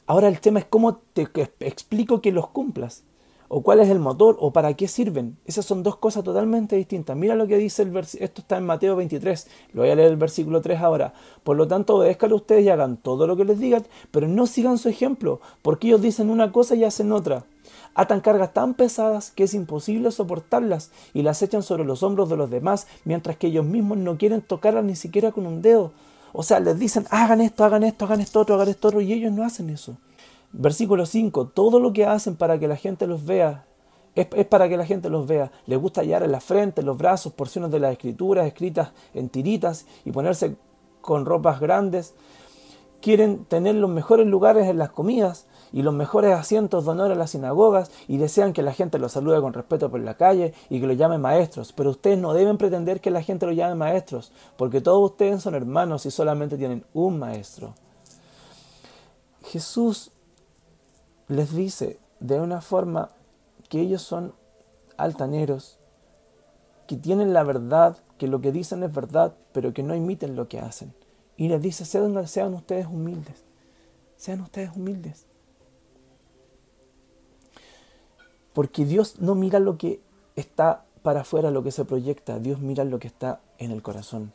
Ahora 0.08 0.28
el 0.28 0.40
tema 0.40 0.60
es 0.60 0.66
cómo 0.66 0.98
te 1.14 1.28
explico 1.60 2.22
que 2.22 2.32
los 2.32 2.48
cumplas, 2.48 3.04
o 3.50 3.62
cuál 3.62 3.80
es 3.80 3.90
el 3.90 4.00
motor, 4.00 4.38
o 4.40 4.54
para 4.54 4.74
qué 4.76 4.88
sirven. 4.88 5.38
Esas 5.46 5.66
son 5.66 5.84
dos 5.84 5.98
cosas 5.98 6.24
totalmente 6.24 6.76
distintas. 6.76 7.18
Mira 7.18 7.36
lo 7.36 7.48
que 7.48 7.58
dice 7.58 7.82
el 7.82 7.90
versículo, 7.90 8.26
esto 8.26 8.42
está 8.42 8.58
en 8.58 8.66
Mateo 8.66 8.96
23, 8.96 9.48
lo 9.74 9.82
voy 9.82 9.90
a 9.90 9.96
leer 9.96 10.12
el 10.12 10.18
versículo 10.18 10.62
3 10.62 10.80
ahora. 10.80 11.14
Por 11.44 11.58
lo 11.58 11.68
tanto, 11.68 11.96
obedezcan 11.96 12.32
ustedes 12.32 12.64
y 12.64 12.70
hagan 12.70 12.98
todo 12.98 13.28
lo 13.28 13.36
que 13.36 13.46
les 13.46 13.60
digan, 13.60 13.86
pero 14.12 14.28
no 14.28 14.48
sigan 14.48 14.78
su 14.78 14.88
ejemplo, 14.88 15.42
porque 15.64 15.88
ellos 15.88 16.02
dicen 16.02 16.30
una 16.30 16.52
cosa 16.52 16.76
y 16.76 16.84
hacen 16.84 17.12
otra. 17.12 17.44
Atan 17.96 18.22
cargas 18.22 18.54
tan 18.54 18.76
pesadas 18.76 19.32
que 19.32 19.44
es 19.44 19.54
imposible 19.56 20.12
soportarlas 20.12 20.92
y 21.14 21.24
las 21.24 21.42
echan 21.42 21.64
sobre 21.64 21.86
los 21.86 22.04
hombros 22.04 22.30
de 22.30 22.38
los 22.38 22.52
demás, 22.52 22.88
mientras 23.04 23.36
que 23.38 23.48
ellos 23.48 23.66
mismos 23.66 23.98
no 23.98 24.18
quieren 24.18 24.42
tocarlas 24.42 24.86
ni 24.86 24.96
siquiera 24.96 25.32
con 25.32 25.48
un 25.48 25.62
dedo. 25.62 25.92
O 26.34 26.44
sea, 26.44 26.60
les 26.60 26.78
dicen, 26.78 27.06
hagan 27.10 27.42
esto, 27.42 27.64
hagan 27.64 27.84
esto, 27.84 28.06
hagan 28.06 28.22
esto 28.22 28.40
otro, 28.40 28.56
hagan 28.56 28.70
esto 28.70 28.90
otro, 28.90 29.02
y 29.02 29.12
ellos 29.12 29.34
no 29.34 29.44
hacen 29.44 29.72
eso. 29.72 29.98
Versículo 30.52 31.06
5, 31.06 31.48
todo 31.50 31.80
lo 31.80 31.94
que 31.94 32.06
hacen 32.06 32.36
para 32.36 32.60
que 32.60 32.68
la 32.68 32.76
gente 32.76 33.06
los 33.06 33.26
vea 33.26 33.66
es, 34.16 34.28
es, 34.34 34.46
para 34.46 34.68
que 34.68 34.78
la 34.78 34.86
gente 34.86 35.10
los 35.10 35.28
vea. 35.28 35.52
Les 35.66 35.80
gusta 35.80 36.02
hallar 36.02 36.24
en 36.24 36.32
la 36.32 36.42
frente, 36.42 36.82
en 36.82 36.88
los 36.88 36.98
brazos, 36.98 37.34
porciones 37.34 37.72
de 37.72 37.80
las 37.80 37.92
escrituras 37.92 38.48
escritas 38.48 38.92
en 39.14 39.30
tiritas 39.30 39.86
y 40.06 40.12
ponerse 40.12 40.56
con 41.02 41.26
ropas 41.26 41.60
grandes. 41.60 42.16
Quieren 43.02 43.46
tener 43.46 43.76
los 43.76 43.90
mejores 43.90 44.28
lugares 44.28 44.68
en 44.68 44.78
las 44.78 44.90
comidas 44.90 45.48
y 45.72 45.84
los 45.84 45.94
mejores 45.94 46.34
asientos 46.34 46.84
de 46.84 46.92
honor 46.92 47.12
en 47.12 47.20
las 47.20 47.32
sinagogas 47.32 47.92
y 48.10 48.18
desean 48.18 48.52
que 48.52 48.62
la 48.62 48.74
gente 48.74 49.00
los 49.00 49.14
salude 49.14 49.40
con 49.40 49.54
respeto 49.54 49.90
por 49.90 50.02
la 50.02 50.16
calle 50.16 50.54
y 50.70 50.82
que 50.82 50.88
los 50.88 50.98
llame 50.98 51.18
maestros. 51.18 51.72
Pero 51.72 51.92
ustedes 51.92 52.18
no 52.18 52.34
deben 52.34 52.58
pretender 52.58 53.00
que 53.00 53.12
la 53.12 53.22
gente 53.22 53.46
los 53.46 53.56
llame 53.56 53.76
maestros, 53.76 54.34
porque 54.58 54.82
todos 54.82 55.12
ustedes 55.12 55.42
son 55.42 55.56
hermanos 55.56 56.06
y 56.06 56.12
solamente 56.12 56.58
tienen 56.58 56.84
un 56.94 57.20
maestro. 57.20 57.74
Jesús 59.46 60.12
les 61.30 61.54
dice 61.54 62.00
de 62.20 62.42
una 62.42 62.60
forma 62.60 63.12
que 63.70 63.80
ellos 63.80 64.02
son 64.02 64.34
altaneros, 64.98 65.78
que 66.88 66.98
tienen 66.98 67.34
la 67.34 67.44
verdad, 67.44 67.98
que 68.18 68.28
lo 68.28 68.42
que 68.42 68.52
dicen 68.52 68.84
es 68.84 68.94
verdad, 68.94 69.36
pero 69.54 69.72
que 69.72 69.84
no 69.84 69.96
imiten 69.96 70.36
lo 70.36 70.50
que 70.50 70.60
hacen. 70.60 70.94
Y 71.38 71.48
les 71.48 71.62
dice, 71.62 71.86
sean, 71.86 72.28
sean 72.28 72.54
ustedes 72.56 72.88
humildes, 72.88 73.46
sean 74.18 74.42
ustedes 74.42 74.76
humildes. 74.76 75.28
Porque 78.52 78.84
Dios 78.84 79.22
no 79.22 79.36
mira 79.36 79.60
lo 79.60 79.78
que 79.78 80.02
está 80.36 80.84
para 81.04 81.22
afuera, 81.22 81.52
lo 81.52 81.64
que 81.64 81.72
se 81.72 81.86
proyecta, 81.86 82.40
Dios 82.40 82.60
mira 82.60 82.84
lo 82.84 83.00
que 83.00 83.08
está 83.08 83.40
en 83.60 83.72
el 83.72 83.84
corazón. 83.84 84.34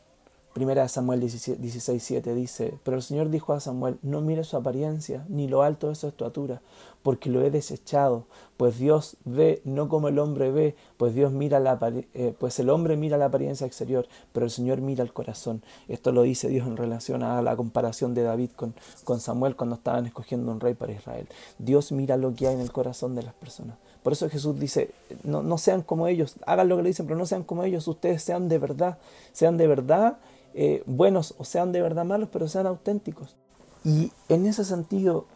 Primera 0.55 0.87
Samuel 0.87 1.21
16.7 1.21 2.33
dice, 2.33 2.79
pero 2.83 2.95
el 2.95 3.03
Señor 3.03 3.29
dijo 3.29 3.51
a 3.51 3.59
Samuel, 3.59 3.97
no 4.01 4.21
mire 4.21 4.45
su 4.45 4.55
apariencia, 4.55 5.25
ni 5.27 5.49
lo 5.49 5.63
alto 5.63 5.89
de 5.89 5.95
su 5.95 6.07
estatura, 6.07 6.61
porque 7.05 7.29
lo 7.29 7.43
he 7.43 7.51
desechado, 7.51 8.25
pues 8.57 8.79
Dios 8.79 9.17
ve 9.25 9.61
no 9.63 9.89
como 9.89 10.07
el 10.07 10.17
hombre 10.17 10.49
ve, 10.49 10.75
pues 10.97 11.13
Dios 11.13 11.31
mira 11.31 11.59
la 11.59 11.77
eh, 12.15 12.33
pues 12.39 12.57
el 12.59 12.71
hombre 12.71 12.97
mira 12.97 13.15
la 13.19 13.25
apariencia 13.25 13.67
exterior, 13.67 14.07
pero 14.33 14.47
el 14.47 14.51
Señor 14.51 14.81
mira 14.81 15.03
el 15.03 15.13
corazón. 15.13 15.61
Esto 15.87 16.11
lo 16.11 16.23
dice 16.23 16.49
Dios 16.49 16.65
en 16.65 16.75
relación 16.75 17.21
a 17.21 17.43
la 17.43 17.55
comparación 17.55 18.15
de 18.15 18.23
David 18.23 18.49
con, 18.55 18.73
con 19.03 19.19
Samuel 19.19 19.55
cuando 19.55 19.75
estaban 19.75 20.07
escogiendo 20.07 20.51
un 20.51 20.59
rey 20.59 20.73
para 20.73 20.93
Israel. 20.93 21.27
Dios 21.59 21.91
mira 21.91 22.17
lo 22.17 22.33
que 22.33 22.47
hay 22.47 22.55
en 22.55 22.61
el 22.61 22.71
corazón 22.71 23.13
de 23.13 23.21
las 23.21 23.35
personas. 23.35 23.77
Por 24.01 24.13
eso 24.13 24.27
Jesús 24.27 24.59
dice, 24.59 24.89
no, 25.23 25.43
no 25.43 25.59
sean 25.59 25.83
como 25.83 26.07
ellos, 26.07 26.37
hagan 26.47 26.69
lo 26.69 26.77
que 26.77 26.81
le 26.81 26.89
dicen, 26.89 27.05
pero 27.05 27.19
no 27.19 27.27
sean 27.27 27.43
como 27.43 27.65
ellos, 27.65 27.87
ustedes 27.87 28.23
sean 28.23 28.49
de 28.49 28.57
verdad, 28.57 28.97
sean 29.31 29.57
de 29.57 29.67
verdad 29.67 30.17
eh, 30.55 30.81
buenos 30.87 31.35
o 31.37 31.43
sean 31.43 31.71
de 31.71 31.83
verdad 31.83 32.03
malos, 32.03 32.29
pero 32.33 32.47
sean 32.47 32.65
auténticos. 32.65 33.35
Y 33.83 34.11
en 34.27 34.47
ese 34.47 34.65
sentido, 34.65 35.27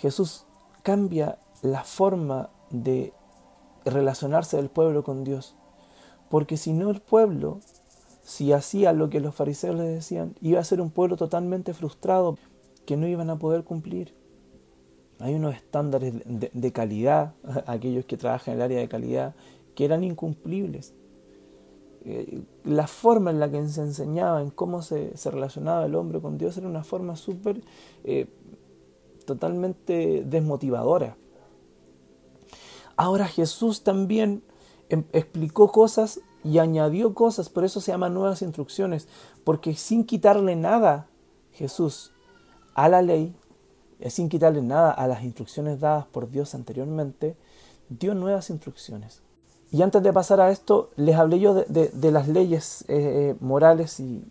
Jesús 0.00 0.46
cambia 0.82 1.38
la 1.62 1.84
forma 1.84 2.48
de 2.70 3.12
relacionarse 3.84 4.56
del 4.56 4.70
pueblo 4.70 5.04
con 5.04 5.24
Dios. 5.24 5.56
Porque 6.30 6.56
si 6.56 6.72
no 6.72 6.90
el 6.90 7.00
pueblo, 7.00 7.60
si 8.22 8.52
hacía 8.52 8.92
lo 8.94 9.10
que 9.10 9.20
los 9.20 9.34
fariseos 9.34 9.76
le 9.76 9.82
decían, 9.82 10.34
iba 10.40 10.58
a 10.58 10.64
ser 10.64 10.80
un 10.80 10.90
pueblo 10.90 11.16
totalmente 11.16 11.74
frustrado 11.74 12.38
que 12.86 12.96
no 12.96 13.06
iban 13.06 13.28
a 13.28 13.38
poder 13.38 13.64
cumplir. 13.64 14.14
Hay 15.18 15.34
unos 15.34 15.54
estándares 15.54 16.14
de, 16.24 16.72
calidad, 16.72 17.34
aquellos 17.66 18.06
que 18.06 18.16
trabajan 18.16 18.54
en 18.54 18.60
el 18.60 18.64
área 18.64 18.78
de 18.78 18.88
calidad, 18.88 19.34
que 19.74 19.84
eran 19.84 20.02
incumplibles. 20.02 20.94
Eh, 22.06 22.42
la 22.64 22.86
forma 22.86 23.30
en 23.30 23.38
la 23.38 23.50
que 23.50 23.68
se 23.68 23.82
enseñaba, 23.82 24.40
en 24.40 24.48
cómo 24.48 24.80
se, 24.80 25.12
relacionaba 25.26 25.84
el 25.84 25.94
hombre 25.94 26.20
con 26.20 26.38
Dios, 26.38 26.56
era 26.56 26.68
una 26.68 26.84
forma 26.84 27.16
súper, 27.16 27.60
eh, 28.04 28.28
totalmente 29.24 30.22
desmotivadora. 30.24 31.16
Ahora 32.96 33.26
Jesús 33.26 33.82
también 33.82 34.42
em, 34.88 35.04
explicó 35.12 35.72
cosas 35.72 36.20
y 36.44 36.58
añadió 36.58 37.14
cosas, 37.14 37.48
por 37.48 37.64
eso 37.64 37.80
se 37.80 37.92
llaman 37.92 38.14
nuevas 38.14 38.42
instrucciones, 38.42 39.08
porque 39.44 39.74
sin 39.74 40.04
quitarle 40.04 40.56
nada 40.56 41.06
Jesús 41.52 42.12
a 42.74 42.88
la 42.88 43.02
ley, 43.02 43.34
eh, 44.00 44.10
sin 44.10 44.28
quitarle 44.28 44.62
nada 44.62 44.90
a 44.90 45.06
las 45.06 45.22
instrucciones 45.22 45.80
dadas 45.80 46.06
por 46.06 46.30
Dios 46.30 46.54
anteriormente, 46.54 47.36
dio 47.88 48.14
nuevas 48.14 48.50
instrucciones. 48.50 49.22
Y 49.72 49.82
antes 49.82 50.02
de 50.02 50.12
pasar 50.12 50.40
a 50.40 50.50
esto, 50.50 50.90
les 50.96 51.16
hablé 51.16 51.38
yo 51.38 51.54
de, 51.54 52.10
las 52.10 52.28
leyes 52.28 52.82
eh, 52.88 52.96
eh, 53.30 53.36
morales, 53.40 54.00
y, 54.00 54.24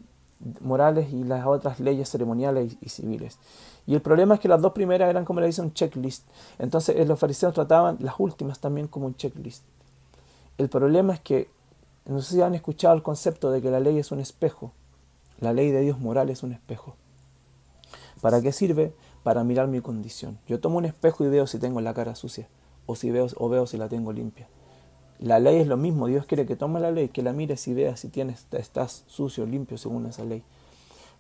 morales 0.62 1.12
y 1.12 1.24
las 1.24 1.46
otras 1.46 1.80
leyes 1.80 2.10
ceremoniales 2.10 2.78
y, 2.82 2.90
civiles. 2.90 3.38
Y 3.86 3.96
el 3.96 4.02
problema 4.02 4.36
es 4.36 4.40
que 4.40 4.48
las 4.48 4.62
dos 4.62 4.74
primeras 4.74 5.10
eran, 5.10 5.26
como 5.26 5.40
le 5.40 5.48
dicen, 5.48 5.66
un 5.66 5.74
checklist. 5.74 6.26
Entonces 6.58 6.96
eh, 6.96 7.06
los 7.06 7.20
fariseos 7.20 7.54
trataban 7.54 7.98
las 8.00 8.16
últimas 8.20 8.60
también 8.60 8.88
como 8.88 9.08
un 9.08 9.16
checklist. 9.16 9.64
El 10.58 10.70
problema 10.70 11.14
es 11.14 11.20
que, 11.20 11.50
no 12.06 12.22
sé 12.22 12.36
si 12.36 12.42
han 12.42 12.56
escuchado 12.56 12.96
el 12.96 13.04
concepto 13.04 13.52
de 13.52 13.62
que 13.62 13.72
la 13.72 13.80
ley 13.80 13.98
es 13.98 14.12
un 14.12 14.20
espejo. 14.20 14.72
La 15.40 15.54
ley 15.54 15.72
de 15.72 15.82
Dios 15.82 16.00
moral 16.00 16.30
es 16.30 16.44
un 16.44 16.52
espejo. 16.52 16.96
¿Para 18.22 18.42
qué 18.42 18.52
sirve? 18.52 18.94
Para 19.24 19.44
mirar 19.44 19.68
mi 19.68 19.82
condición. 19.82 20.38
Yo 20.48 20.60
tomo 20.60 20.78
un 20.78 20.86
espejo 20.86 21.24
y 21.24 21.30
veo 21.30 21.48
si 21.48 21.60
tengo 21.60 21.82
la 21.82 21.94
cara 21.94 22.16
sucia 22.16 22.48
o, 22.90 22.96
si 22.96 23.12
veo, 23.12 23.28
o 23.38 23.50
veo 23.50 23.68
si 23.68 23.78
la 23.78 23.88
tengo 23.88 24.12
limpia. 24.12 24.48
La 25.20 25.40
ley 25.40 25.58
es 25.58 25.68
lo 25.68 25.76
mismo, 25.76 26.08
Dios 26.08 26.26
quiere 26.26 26.46
que 26.46 26.56
tome 26.56 26.80
la 26.80 26.92
ley, 26.92 27.10
que 27.10 27.22
la 27.22 27.34
mires 27.34 27.68
y 27.68 27.74
veas 27.74 28.00
si 28.00 28.08
tienes, 28.08 28.48
estás 28.52 29.04
sucio, 29.08 29.46
limpio 29.46 29.78
según 29.78 30.06
esa 30.06 30.24
ley. 30.24 30.44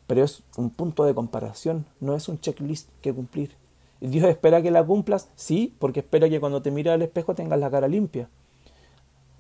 Pero 0.08 0.24
es 0.24 0.42
un 0.56 0.70
punto 0.70 1.04
de 1.04 1.14
comparación, 1.14 1.86
no 2.00 2.16
es 2.16 2.30
un 2.30 2.40
checklist 2.40 2.90
que 3.02 3.14
cumplir. 3.14 3.56
Dios 4.00 4.26
espera 4.30 4.62
que 4.62 4.72
la 4.72 4.86
cumplas, 4.86 5.28
sí, 5.36 5.76
porque 5.80 6.00
espera 6.00 6.30
que 6.30 6.40
cuando 6.40 6.62
te 6.62 6.72
mires 6.72 6.94
al 6.94 7.02
espejo 7.02 7.36
tengas 7.36 7.60
la 7.60 7.70
cara 7.70 7.90
limpia. 7.90 8.30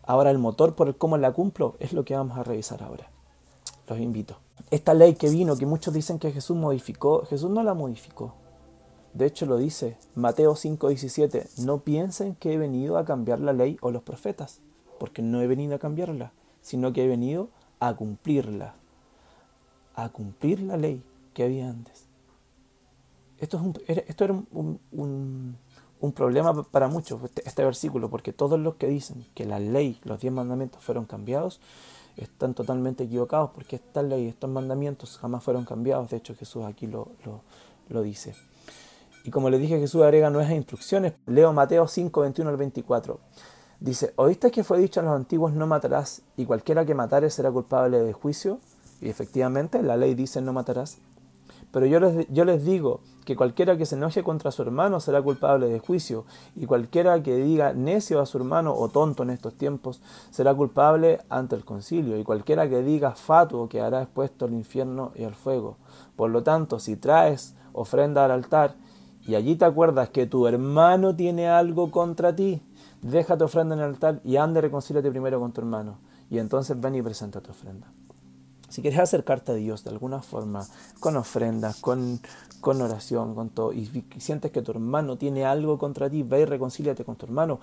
Ahora 0.04 0.30
el 0.30 0.39
motor 0.39 0.75
por 0.75 0.89
el 0.89 0.96
cómo 0.98 1.18
la 1.18 1.32
cumplo 1.32 1.75
es 1.80 1.94
lo 1.94 2.04
que 2.04 2.16
vamos 2.16 2.38
a 2.38 2.44
revisar 2.44 2.84
ahora. 2.84 3.10
Los 3.88 4.00
invito. 4.00 4.38
Esta 4.72 4.94
ley 4.94 5.16
que 5.16 5.30
vino, 5.30 5.56
que 5.56 5.66
muchos 5.66 5.94
dicen 5.94 6.20
que 6.20 6.34
Jesús 6.34 6.58
modificó, 6.58 7.25
Jesús 7.25 7.50
no 7.50 7.63
la 7.63 7.74
modificó. 7.74 8.34
De 9.13 9.25
hecho 9.25 9.46
lo 9.46 9.58
dice 9.58 9.98
Mateo 10.16 10.56
5:17, 10.56 11.63
no 11.66 11.80
piensen 11.80 12.36
que 12.36 12.54
he 12.54 12.58
venido 12.58 12.98
a 12.98 13.06
cambiar 13.06 13.39
la 13.39 13.54
ley 13.54 13.78
o 13.82 13.92
los 13.92 14.04
profetas, 14.04 14.62
porque 15.00 15.22
no 15.22 15.42
he 15.42 15.48
venido 15.48 15.75
a 15.75 15.80
cambiarla, 15.80 16.32
sino 16.62 16.94
que 16.94 17.04
he 17.04 17.08
venido 17.08 17.50
a 17.80 17.96
cumplirla, 17.96 18.75
a 19.96 20.10
cumplir 20.10 20.62
la 20.62 20.78
ley 20.78 21.04
que 21.34 21.44
había 21.44 21.70
antes. 21.70 22.06
Esto, 23.39 23.74
es 23.88 24.04
esto 24.08 24.25
era 24.25 24.34
un, 24.34 24.80
un, 24.92 26.12
problema 26.13 26.63
para 26.63 26.88
muchos, 26.89 27.24
este, 27.24 27.42
este, 27.48 27.63
versículo, 27.63 28.10
porque 28.10 28.34
todos 28.34 28.60
los 28.60 28.75
que 28.75 28.88
dicen 28.88 29.25
que 29.34 29.46
la 29.46 29.60
ley, 29.60 30.00
los 30.04 30.20
diez 30.20 30.34
mandamientos 30.34 30.84
fueron 30.84 31.06
cambiados, 31.06 31.62
están 32.18 32.54
totalmente 32.54 33.06
equivocados, 33.06 33.51
porque 33.51 33.78
esta 33.78 34.04
ley, 34.04 34.28
estos 34.28 34.50
mandamientos 34.50 35.18
jamás 35.18 35.44
fueron 35.44 35.63
cambiados. 35.63 36.10
De 36.10 36.18
hecho, 36.18 36.36
Jesús 36.36 36.66
aquí 36.66 36.86
lo, 36.88 37.08
lo 37.88 38.01
dice. 38.01 38.36
Y 39.23 39.31
como 39.31 39.49
le 39.49 39.59
dije, 39.59 39.79
Jesús 39.79 40.01
agrega 40.01 40.29
nuevas 40.29 40.51
instrucciones. 40.51 41.13
Leo 41.25 41.53
Mateo 41.53 41.88
5, 41.88 42.21
21 42.21 42.49
al 42.49 42.57
24. 42.57 43.19
Dice, 43.79 44.13
¿oíste 44.17 44.51
que 44.51 44.63
fue 44.63 44.77
dicho 44.79 44.99
a 44.99 45.03
los 45.03 45.15
antiguos 45.15 45.53
no 45.53 45.65
matarás 45.65 46.21
y 46.35 46.45
cualquiera 46.45 46.85
que 46.85 46.95
matare 46.95 47.29
será 47.29 47.51
culpable 47.51 48.01
de 48.01 48.13
juicio? 48.13 48.59
Y 49.01 49.09
efectivamente 49.09 49.81
la 49.81 49.95
ley 49.95 50.15
dice 50.15 50.41
no 50.41 50.51
matarás. 50.51 50.97
Pero 51.71 51.85
yo 51.85 51.99
les, 51.99 52.27
yo 52.29 52.45
les 52.45 52.65
digo 52.65 53.01
que 53.25 53.35
cualquiera 53.35 53.77
que 53.77 53.85
se 53.85 53.95
enoje 53.95 54.23
contra 54.23 54.51
su 54.51 54.63
hermano 54.63 54.99
será 54.99 55.21
culpable 55.21 55.67
de 55.67 55.79
juicio, 55.79 56.25
y 56.55 56.65
cualquiera 56.65 57.21
que 57.21 57.35
diga 57.38 57.73
necio 57.73 58.19
a 58.19 58.25
su 58.25 58.38
hermano 58.38 58.73
o 58.73 58.89
tonto 58.89 59.21
en 59.21 59.29
estos 59.29 59.53
tiempos 59.53 60.01
será 60.31 60.53
culpable 60.55 61.19
ante 61.29 61.55
el 61.55 61.63
concilio, 61.63 62.17
y 62.17 62.23
cualquiera 62.23 62.67
que 62.67 62.81
diga 62.81 63.11
fatuo 63.11 63.69
quedará 63.69 64.01
expuesto 64.01 64.45
al 64.45 64.53
infierno 64.53 65.11
y 65.15 65.25
al 65.25 65.35
fuego. 65.35 65.77
Por 66.15 66.31
lo 66.31 66.41
tanto, 66.41 66.79
si 66.79 66.95
traes 66.95 67.55
ofrenda 67.73 68.25
al 68.25 68.31
altar 68.31 68.75
y 69.29 69.36
allí 69.36 69.55
te 69.55 69.65
acuerdas 69.65 70.09
que 70.09 70.25
tu 70.25 70.48
hermano 70.48 71.15
tiene 71.15 71.48
algo 71.48 71.91
contra 71.91 72.36
ti, 72.36 72.63
deja 73.03 73.38
tu 73.38 73.45
ofrenda 73.45 73.75
en 73.75 73.81
el 73.81 73.89
altar 73.89 74.21
y 74.24 74.38
ande 74.38 74.59
reconcíliate 74.59 75.12
primero 75.12 75.39
con 75.39 75.51
tu 75.51 75.62
hermano. 75.62 76.00
Y 76.31 76.39
entonces 76.39 76.81
ven 76.81 76.95
y 76.95 77.03
presenta 77.03 77.39
tu 77.39 77.51
ofrenda. 77.51 77.86
Si 78.69 78.81
quieres 78.81 79.00
acercarte 79.00 79.51
a 79.51 79.55
Dios 79.55 79.83
de 79.83 79.91
alguna 79.91 80.24
forma, 80.24 80.65
con 81.00 81.15
ofrendas, 81.15 81.79
con, 81.79 82.19
con 82.59 82.81
oración, 82.81 83.36
con 83.36 83.50
todo, 83.50 83.71
y, 83.71 84.03
sientes 84.17 84.50
que 84.50 84.63
tu 84.63 84.71
hermano 84.71 85.15
tiene 85.15 85.45
algo 85.45 85.77
contra 85.77 86.09
ti, 86.09 86.24
ve 86.24 86.41
y 86.41 86.45
reconcíliate 86.45 87.05
con 87.05 87.15
tu 87.15 87.27
hermano. 87.27 87.59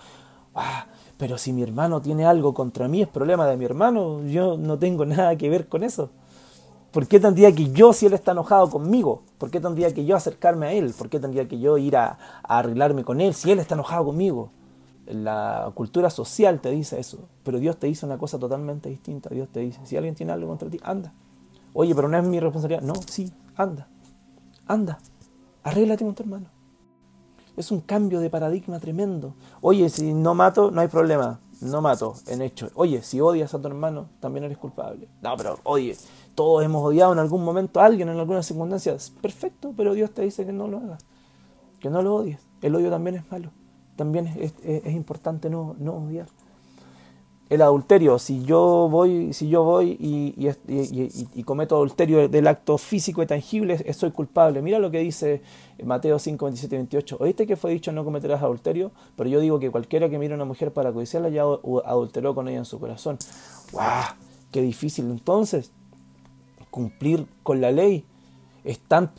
Ah, 0.54 0.86
pero 1.18 1.36
si 1.36 1.52
mi 1.52 1.64
hermano 1.64 2.00
tiene 2.00 2.26
algo 2.26 2.54
contra 2.54 2.86
mí, 2.86 3.02
es 3.02 3.08
problema 3.08 3.48
de 3.48 3.56
mi 3.56 3.64
hermano, 3.64 4.24
yo 4.24 4.56
no 4.56 4.78
tengo 4.78 5.04
nada 5.04 5.34
que 5.34 5.50
ver 5.50 5.66
con 5.68 5.82
eso. 5.82 6.10
¿Por 6.96 7.06
qué 7.06 7.20
tendría 7.20 7.54
que 7.54 7.70
yo, 7.72 7.92
si 7.92 8.06
él 8.06 8.14
está 8.14 8.32
enojado 8.32 8.70
conmigo, 8.70 9.20
por 9.36 9.50
qué 9.50 9.60
tendría 9.60 9.92
que 9.92 10.06
yo 10.06 10.16
acercarme 10.16 10.68
a 10.68 10.72
él? 10.72 10.94
¿Por 10.96 11.10
qué 11.10 11.20
tendría 11.20 11.46
que 11.46 11.58
yo 11.58 11.76
ir 11.76 11.94
a, 11.94 12.16
arreglarme 12.42 13.04
con 13.04 13.20
él 13.20 13.34
si 13.34 13.52
él 13.52 13.58
está 13.58 13.74
enojado 13.74 14.06
conmigo? 14.06 14.48
La 15.04 15.70
cultura 15.74 16.08
social 16.08 16.58
te 16.58 16.70
dice 16.70 16.98
eso, 16.98 17.28
pero 17.42 17.58
Dios 17.58 17.76
te 17.76 17.86
dice 17.86 18.06
una 18.06 18.16
cosa 18.16 18.38
totalmente 18.38 18.88
distinta. 18.88 19.28
Dios 19.28 19.50
te 19.50 19.60
dice, 19.60 19.78
si 19.84 19.98
alguien 19.98 20.14
tiene 20.14 20.32
algo 20.32 20.48
contra 20.48 20.70
ti, 20.70 20.80
anda. 20.82 21.12
Oye, 21.74 21.94
pero 21.94 22.08
no 22.08 22.16
es 22.16 22.24
mi 22.24 22.40
responsabilidad. 22.40 22.80
No, 22.80 22.94
sí, 23.06 23.30
anda. 23.56 23.88
Anda. 24.66 24.98
Arréglate 25.64 26.02
con 26.02 26.14
tu 26.14 26.22
hermano. 26.22 26.46
Es 27.58 27.70
un 27.70 27.82
cambio 27.82 28.20
de 28.20 28.30
paradigma 28.30 28.80
tremendo. 28.80 29.34
Oye, 29.60 29.90
si 29.90 30.14
no 30.14 30.34
mato, 30.34 30.70
no 30.70 30.80
hay 30.80 30.88
problema. 30.88 31.40
No 31.60 31.80
mato, 31.80 32.14
en 32.26 32.42
hecho. 32.42 32.70
Oye, 32.74 33.02
si 33.02 33.20
odias 33.20 33.54
a 33.54 33.60
tu 33.60 33.66
hermano, 33.68 34.08
también 34.20 34.44
eres 34.44 34.58
culpable. 34.58 35.08
No, 35.22 35.36
pero 35.36 35.58
oye, 35.64 35.96
todos 36.34 36.64
hemos 36.64 36.84
odiado 36.84 37.12
en 37.12 37.18
algún 37.18 37.44
momento 37.44 37.80
a 37.80 37.86
alguien, 37.86 38.08
en 38.08 38.18
algunas 38.18 38.46
circunstancias. 38.46 39.12
Perfecto, 39.22 39.72
pero 39.76 39.94
Dios 39.94 40.10
te 40.10 40.22
dice 40.22 40.44
que 40.44 40.52
no 40.52 40.68
lo 40.68 40.78
hagas. 40.78 41.02
Que 41.80 41.90
no 41.90 42.02
lo 42.02 42.16
odies. 42.16 42.40
El 42.62 42.74
odio 42.74 42.90
también 42.90 43.16
es 43.16 43.30
malo 43.30 43.50
también 43.96 44.30
es, 44.38 44.94
importante 44.94 45.50
no, 45.50 45.74
no, 45.78 45.94
odiar. 45.94 46.28
El 47.48 47.62
adulterio, 47.62 48.18
si 48.18 48.42
yo 48.42 48.88
voy, 48.90 49.32
si 49.32 49.48
yo 49.48 49.62
voy 49.62 49.96
y, 50.00 51.42
cometo 51.44 51.76
adulterio 51.76 52.28
del 52.28 52.48
acto 52.48 52.76
físico 52.76 53.22
y 53.22 53.26
tangible, 53.26 53.92
soy 53.92 54.10
culpable. 54.10 54.62
Mira 54.62 54.80
lo 54.80 54.90
que 54.90 54.98
dice 54.98 55.42
Mateo 55.84 56.18
5, 56.18 56.44
27 56.44 56.74
y 56.74 56.78
28. 56.78 57.16
¿Oíste 57.20 57.46
que 57.46 57.54
fue 57.54 57.70
dicho 57.70 57.92
no 57.92 58.04
cometerás 58.04 58.42
adulterio? 58.42 58.90
Pero 59.16 59.30
yo 59.30 59.38
digo 59.38 59.60
que 59.60 59.70
cualquiera 59.70 60.08
que 60.08 60.18
mire 60.18 60.34
a 60.34 60.36
una 60.36 60.44
mujer 60.44 60.72
para 60.72 60.92
codiciarla 60.92 61.28
ya 61.28 61.42
adulteró 61.42 62.34
con 62.34 62.48
ella 62.48 62.58
en 62.58 62.64
su 62.64 62.80
corazón. 62.80 63.16
¡Guau! 63.70 64.14
¡Qué 64.50 64.60
difícil! 64.60 65.08
Entonces, 65.10 65.70
cumplir 66.70 67.26
con 67.42 67.60
la 67.60 67.70
ley 67.70 68.04
están 68.64 69.10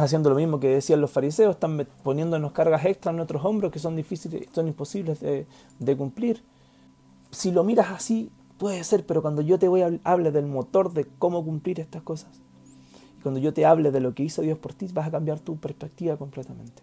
haciendo 0.00 0.30
lo 0.30 0.36
mismo 0.36 0.60
que 0.60 0.68
decían 0.68 1.00
los 1.00 1.10
fariseos, 1.10 1.54
están 1.54 1.86
poniéndonos 2.02 2.52
cargas 2.52 2.84
extras 2.84 3.12
en 3.12 3.16
nuestros 3.16 3.44
hombros 3.44 3.72
que 3.72 3.78
son 3.78 3.96
difíciles, 3.96 4.46
son 4.52 4.68
imposibles 4.68 5.20
de, 5.20 5.96
cumplir. 5.96 6.42
Si 7.34 7.50
lo 7.50 7.64
miras 7.64 7.90
así, 7.90 8.30
puede 8.58 8.82
ser, 8.84 9.04
pero 9.04 9.20
cuando 9.20 9.42
yo 9.42 9.58
te 9.58 9.68
voy 9.68 10.00
hable 10.04 10.30
del 10.30 10.46
motor 10.46 10.92
de 10.92 11.06
cómo 11.18 11.44
cumplir 11.44 11.80
estas 11.80 12.02
cosas, 12.02 12.30
y 13.18 13.22
cuando 13.22 13.40
yo 13.40 13.52
te 13.52 13.66
hable 13.66 13.90
de 13.90 14.00
lo 14.00 14.14
que 14.14 14.22
hizo 14.22 14.42
Dios 14.42 14.58
por 14.58 14.72
ti, 14.72 14.88
vas 14.92 15.08
a 15.08 15.10
cambiar 15.10 15.40
tu 15.40 15.56
perspectiva 15.56 16.16
completamente. 16.16 16.82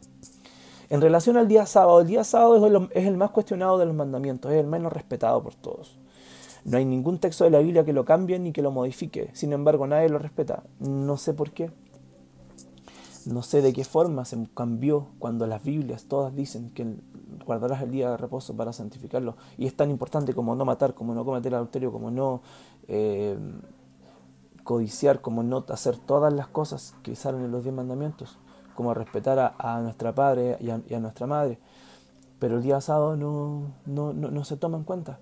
En 0.89 1.00
relación 1.00 1.38
al 1.38 1.48
día 1.48 1.65
sábado, 1.65 2.01
el 2.01 2.08
día 2.08 2.24
sábado 2.24 2.89
es 2.91 3.05
el 3.08 3.17
más 3.17 3.31
cuestionado 3.31 3.77
de 3.77 3.86
los 3.86 3.96
mandamientos, 3.96 4.51
es 4.51 4.60
el 4.60 4.67
menos 4.67 4.91
respetado 4.91 5.41
por 5.41 5.55
todos. 5.55 5.98
No 6.65 6.77
hay 6.77 6.86
ningún 6.86 7.17
texto 7.17 7.43
de 7.46 7.50
la 7.50 7.60
Biblia 7.60 7.86
que 7.86 7.93
lo 7.93 8.05
cambie 8.05 8.38
ni 8.38 8.51
que 8.51 8.62
lo 8.62 8.72
modifique. 8.72 9.29
Sin 9.34 9.53
embargo, 9.53 9.88
nadie 9.88 10.10
lo 10.10 10.20
respeta. 10.20 10.63
No 10.79 11.17
sé 11.17 11.34
por 11.34 11.51
qué. 11.51 11.72
No 13.25 13.44
sé 13.44 13.62
de 13.62 13.74
qué 13.74 13.84
forma 13.84 14.25
se 14.25 14.48
cambió 14.56 15.08
cuando 15.20 15.46
las 15.48 15.63
Biblias 15.63 16.06
todas 16.06 16.36
dicen 16.36 16.72
que 16.72 16.96
guardarás 17.46 17.82
el 17.82 17.92
día 17.92 18.12
de 18.12 18.18
reposo 18.18 18.56
para 18.56 18.74
santificarlo. 18.74 19.36
Y 19.58 19.68
es 19.68 19.75
tan 19.75 19.90
importante 19.90 20.34
como 20.34 20.56
no 20.56 20.66
matar, 20.66 20.94
como 20.94 21.13
no 21.13 21.25
cometer 21.25 21.54
adulterio, 21.54 21.92
como 21.92 22.12
no 22.12 22.42
eh, 22.88 23.38
codiciar, 24.63 25.22
como 25.22 25.44
no 25.44 25.66
hacer 25.70 25.98
todas 25.98 26.34
las 26.34 26.48
cosas 26.48 26.96
que 27.04 27.16
salen 27.16 27.44
en 27.44 27.51
los 27.51 27.63
diez 27.63 27.75
mandamientos, 27.75 28.38
como 28.75 28.94
respetar 28.94 29.56
a, 29.58 29.82
nuestra 29.82 30.13
padre 30.13 30.58
y 30.60 30.94
a, 30.94 31.00
nuestra 31.00 31.28
madre. 31.28 31.60
Pero 32.40 32.58
el 32.58 32.63
día 32.63 32.82
sábado 32.82 33.16
no, 33.16 33.74
no, 33.86 34.14
no 34.14 34.46
se 34.46 34.57
toma 34.57 34.77
en 34.77 34.84
cuenta. 34.84 35.20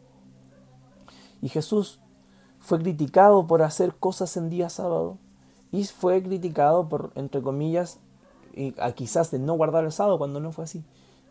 Y 1.42 1.50
Jesús 1.50 2.00
fue 2.60 2.80
criticado 2.80 3.48
por 3.48 3.62
hacer 3.62 3.96
cosas 3.96 4.36
en 4.38 4.50
día 4.50 4.70
sábado 4.70 5.18
y 5.72 5.84
fue 5.86 6.22
criticado 6.24 6.90
por, 6.90 7.12
entre 7.16 7.42
comillas, 7.42 8.00
y, 8.54 8.74
quizás 8.96 9.32
de 9.32 9.40
no 9.40 9.54
guardar 9.54 9.86
el 9.86 9.92
sábado 9.92 10.18
cuando 10.18 10.40
no 10.40 10.52
fue 10.52 10.64
así. 10.64 10.84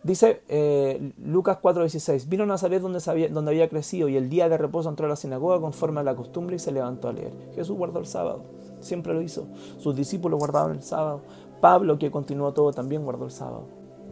Dice 0.04 0.42
eh, 0.48 1.12
Lucas 1.18 1.58
4:16, 1.60 2.28
vino 2.28 2.44
a 2.44 2.46
Nazaret 2.46 2.80
donde, 2.80 3.00
sabía, 3.00 3.28
donde 3.28 3.50
había 3.50 3.68
crecido 3.68 4.08
y 4.08 4.16
el 4.16 4.28
día 4.28 4.48
de 4.48 4.56
reposo 4.56 4.88
entró 4.88 5.06
a 5.06 5.08
la 5.08 5.16
sinagoga 5.16 5.60
conforme 5.60 6.00
a 6.00 6.04
la 6.04 6.14
costumbre 6.14 6.56
y 6.56 6.58
se 6.60 6.70
levantó 6.70 7.08
a 7.08 7.12
leer. 7.12 7.32
Jesús 7.54 7.76
guardó 7.76 7.98
el 7.98 8.06
sábado, 8.06 8.44
siempre 8.80 9.12
lo 9.12 9.22
hizo. 9.22 9.48
Sus 9.78 9.96
discípulos 9.96 10.38
guardaban 10.38 10.76
el 10.76 10.82
sábado. 10.82 11.22
Pablo, 11.60 11.98
que 11.98 12.12
continuó 12.12 12.52
todo, 12.52 12.72
también 12.72 13.04
guardó 13.04 13.24
el 13.24 13.32
sábado. 13.32 13.66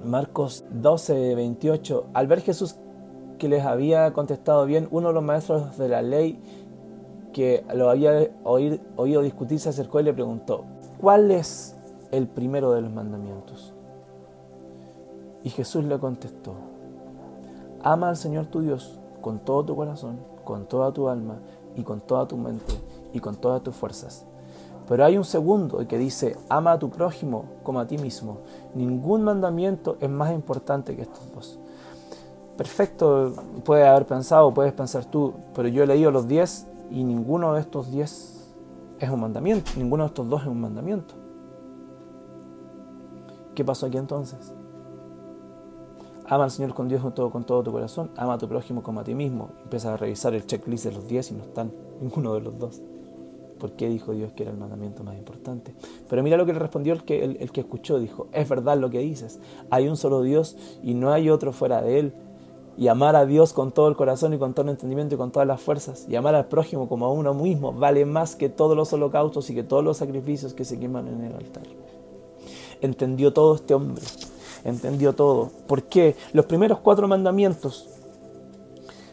Marcos 0.04 0.64
12:28, 0.72 2.06
al 2.14 2.26
ver 2.26 2.40
Jesús 2.40 2.76
que 3.38 3.48
les 3.48 3.64
había 3.64 4.12
contestado 4.12 4.66
bien, 4.66 4.88
uno 4.90 5.08
de 5.08 5.14
los 5.14 5.22
maestros 5.22 5.78
de 5.78 5.88
la 5.88 6.02
ley 6.02 6.40
que 7.36 7.66
lo 7.74 7.90
había 7.90 8.30
oído 8.44 9.20
discutir, 9.20 9.60
se 9.60 9.68
acercó 9.68 10.00
y 10.00 10.04
le 10.04 10.14
preguntó, 10.14 10.64
¿cuál 10.98 11.30
es 11.30 11.76
el 12.10 12.28
primero 12.28 12.72
de 12.72 12.80
los 12.80 12.90
mandamientos? 12.90 13.74
Y 15.44 15.50
Jesús 15.50 15.84
le 15.84 15.98
contestó, 15.98 16.54
ama 17.82 18.08
al 18.08 18.16
Señor 18.16 18.46
tu 18.46 18.62
Dios 18.62 18.98
con 19.20 19.38
todo 19.40 19.66
tu 19.66 19.76
corazón, 19.76 20.16
con 20.44 20.64
toda 20.64 20.92
tu 20.92 21.10
alma 21.10 21.36
y 21.76 21.82
con 21.82 22.00
toda 22.00 22.26
tu 22.26 22.38
mente 22.38 22.72
y 23.12 23.20
con 23.20 23.36
todas 23.36 23.62
tus 23.62 23.76
fuerzas. 23.76 24.24
Pero 24.88 25.04
hay 25.04 25.18
un 25.18 25.24
segundo 25.24 25.86
que 25.86 25.98
dice, 25.98 26.38
ama 26.48 26.72
a 26.72 26.78
tu 26.78 26.88
prójimo 26.88 27.44
como 27.62 27.80
a 27.80 27.86
ti 27.86 27.98
mismo. 27.98 28.38
Ningún 28.74 29.24
mandamiento 29.24 29.98
es 30.00 30.08
más 30.08 30.32
importante 30.32 30.96
que 30.96 31.02
estos 31.02 31.30
dos. 31.34 31.58
Perfecto, 32.56 33.34
puede 33.62 33.86
haber 33.86 34.06
pensado, 34.06 34.54
puedes 34.54 34.72
pensar 34.72 35.04
tú, 35.04 35.34
pero 35.54 35.68
yo 35.68 35.82
he 35.82 35.86
leído 35.86 36.10
los 36.10 36.26
diez 36.26 36.66
y 36.90 37.04
ninguno 37.04 37.54
de 37.54 37.60
estos 37.60 37.90
diez 37.90 38.54
es 38.98 39.10
un 39.10 39.20
mandamiento, 39.20 39.72
ninguno 39.76 40.04
de 40.04 40.08
estos 40.08 40.28
dos 40.28 40.42
es 40.42 40.48
un 40.48 40.60
mandamiento. 40.60 41.14
¿Qué 43.54 43.64
pasó 43.64 43.86
aquí 43.86 43.96
entonces? 43.96 44.52
Ama 46.28 46.44
al 46.44 46.50
Señor 46.50 46.74
con 46.74 46.88
Dios 46.88 47.02
con 47.02 47.14
todo, 47.14 47.30
con 47.30 47.44
todo 47.44 47.62
tu 47.62 47.72
corazón, 47.72 48.10
ama 48.16 48.34
a 48.34 48.38
tu 48.38 48.48
prójimo 48.48 48.82
como 48.82 49.00
a 49.00 49.04
ti 49.04 49.14
mismo. 49.14 49.50
Empiezas 49.62 49.92
a 49.92 49.96
revisar 49.96 50.34
el 50.34 50.44
checklist 50.44 50.84
de 50.84 50.92
los 50.92 51.06
diez 51.06 51.30
y 51.30 51.34
no 51.34 51.44
están 51.44 51.72
ninguno 52.00 52.34
de 52.34 52.40
los 52.40 52.58
dos. 52.58 52.82
¿Por 53.58 53.72
qué 53.72 53.88
dijo 53.88 54.12
Dios 54.12 54.32
que 54.32 54.42
era 54.42 54.52
el 54.52 54.58
mandamiento 54.58 55.02
más 55.02 55.16
importante? 55.16 55.74
Pero 56.10 56.22
mira 56.22 56.36
lo 56.36 56.44
que 56.44 56.52
le 56.52 56.58
respondió 56.58 56.92
el 56.92 57.04
que, 57.04 57.24
el 57.24 57.52
que 57.52 57.60
escuchó. 57.62 57.98
Dijo, 57.98 58.26
es 58.32 58.46
verdad 58.46 58.76
lo 58.76 58.90
que 58.90 58.98
dices. 58.98 59.40
Hay 59.70 59.88
un 59.88 59.96
solo 59.96 60.20
Dios 60.20 60.58
y 60.82 60.92
no 60.92 61.10
hay 61.10 61.30
otro 61.30 61.52
fuera 61.52 61.80
de 61.80 61.98
Él 61.98 62.14
y 62.78 62.88
amar 62.88 63.16
a 63.16 63.24
Dios 63.24 63.52
con 63.52 63.72
todo 63.72 63.88
el 63.88 63.96
corazón 63.96 64.34
y 64.34 64.38
con 64.38 64.52
todo 64.52 64.64
el 64.64 64.70
entendimiento 64.70 65.14
y 65.14 65.18
con 65.18 65.30
todas 65.30 65.48
las 65.48 65.60
fuerzas 65.60 66.06
y 66.08 66.16
amar 66.16 66.34
al 66.34 66.46
prójimo 66.46 66.88
como 66.88 67.06
a 67.06 67.12
uno 67.12 67.32
mismo 67.32 67.72
vale 67.72 68.04
más 68.04 68.36
que 68.36 68.48
todos 68.48 68.76
los 68.76 68.92
holocaustos 68.92 69.48
y 69.50 69.54
que 69.54 69.62
todos 69.62 69.82
los 69.82 69.96
sacrificios 69.96 70.52
que 70.52 70.64
se 70.64 70.78
queman 70.78 71.08
en 71.08 71.24
el 71.24 71.34
altar. 71.34 71.64
Entendió 72.80 73.32
todo 73.32 73.54
este 73.54 73.72
hombre, 73.72 74.02
entendió 74.64 75.14
todo. 75.14 75.50
¿Por 75.66 75.84
qué? 75.84 76.14
Los 76.34 76.44
primeros 76.44 76.80
cuatro 76.80 77.08
mandamientos. 77.08 77.88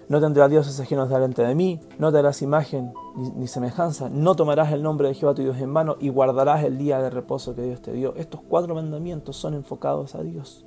No 0.10 0.20
tendrás 0.20 0.50
dioses 0.50 0.78
ajenos 0.82 1.10
delante 1.10 1.44
de 1.44 1.56
mí, 1.56 1.80
no 1.98 2.12
te 2.12 2.18
harás 2.18 2.42
imagen 2.42 2.94
ni, 3.16 3.30
ni, 3.30 3.48
semejanza, 3.48 4.10
no 4.10 4.36
tomarás 4.36 4.74
el 4.74 4.84
nombre 4.84 5.08
de 5.08 5.14
Jehová 5.14 5.34
tu 5.34 5.42
Dios 5.42 5.58
en 5.60 5.70
mano 5.70 5.96
y 6.02 6.10
guardarás 6.10 6.66
el 6.66 6.78
día 6.78 7.00
de 7.00 7.10
reposo 7.10 7.56
que 7.56 7.62
Dios 7.62 7.82
te 7.82 7.94
dio. 7.94 8.14
Estos 8.18 8.42
cuatro 8.42 8.76
mandamientos 8.76 9.38
son 9.38 9.54
enfocados 9.54 10.14
a 10.16 10.22
Dios 10.22 10.66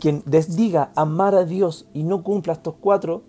quien 0.00 0.22
desdiga 0.26 0.92
amar 0.96 1.34
a 1.34 1.44
Dios 1.44 1.86
y 1.92 2.02
no 2.02 2.22
cumpla 2.22 2.54
estos 2.54 2.74
cuatro, 2.80 3.22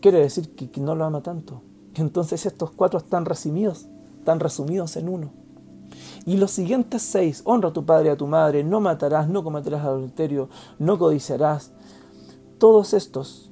quiere 0.00 0.20
decir 0.20 0.54
que, 0.54 0.80
no 0.80 0.94
lo 0.94 1.04
ama 1.04 1.22
tanto. 1.22 1.62
Entonces 1.94 2.46
estos 2.46 2.70
cuatro 2.70 2.98
están 2.98 3.24
resumidos, 3.24 3.86
están 4.18 4.40
resumidos 4.40 4.96
en 4.96 5.08
uno. 5.08 5.30
Y 6.24 6.36
los 6.36 6.50
siguientes 6.50 7.02
seis, 7.02 7.42
honra 7.44 7.70
a 7.70 7.72
tu 7.72 7.84
padre 7.84 8.08
y 8.08 8.12
a 8.12 8.16
tu 8.16 8.26
madre, 8.26 8.62
no 8.62 8.80
matarás, 8.80 9.28
no 9.28 9.42
cometerás 9.42 9.84
adulterio, 9.84 10.48
no 10.78 10.98
codiciarás. 10.98 11.72
Todos 12.58 12.94
estos 12.94 13.50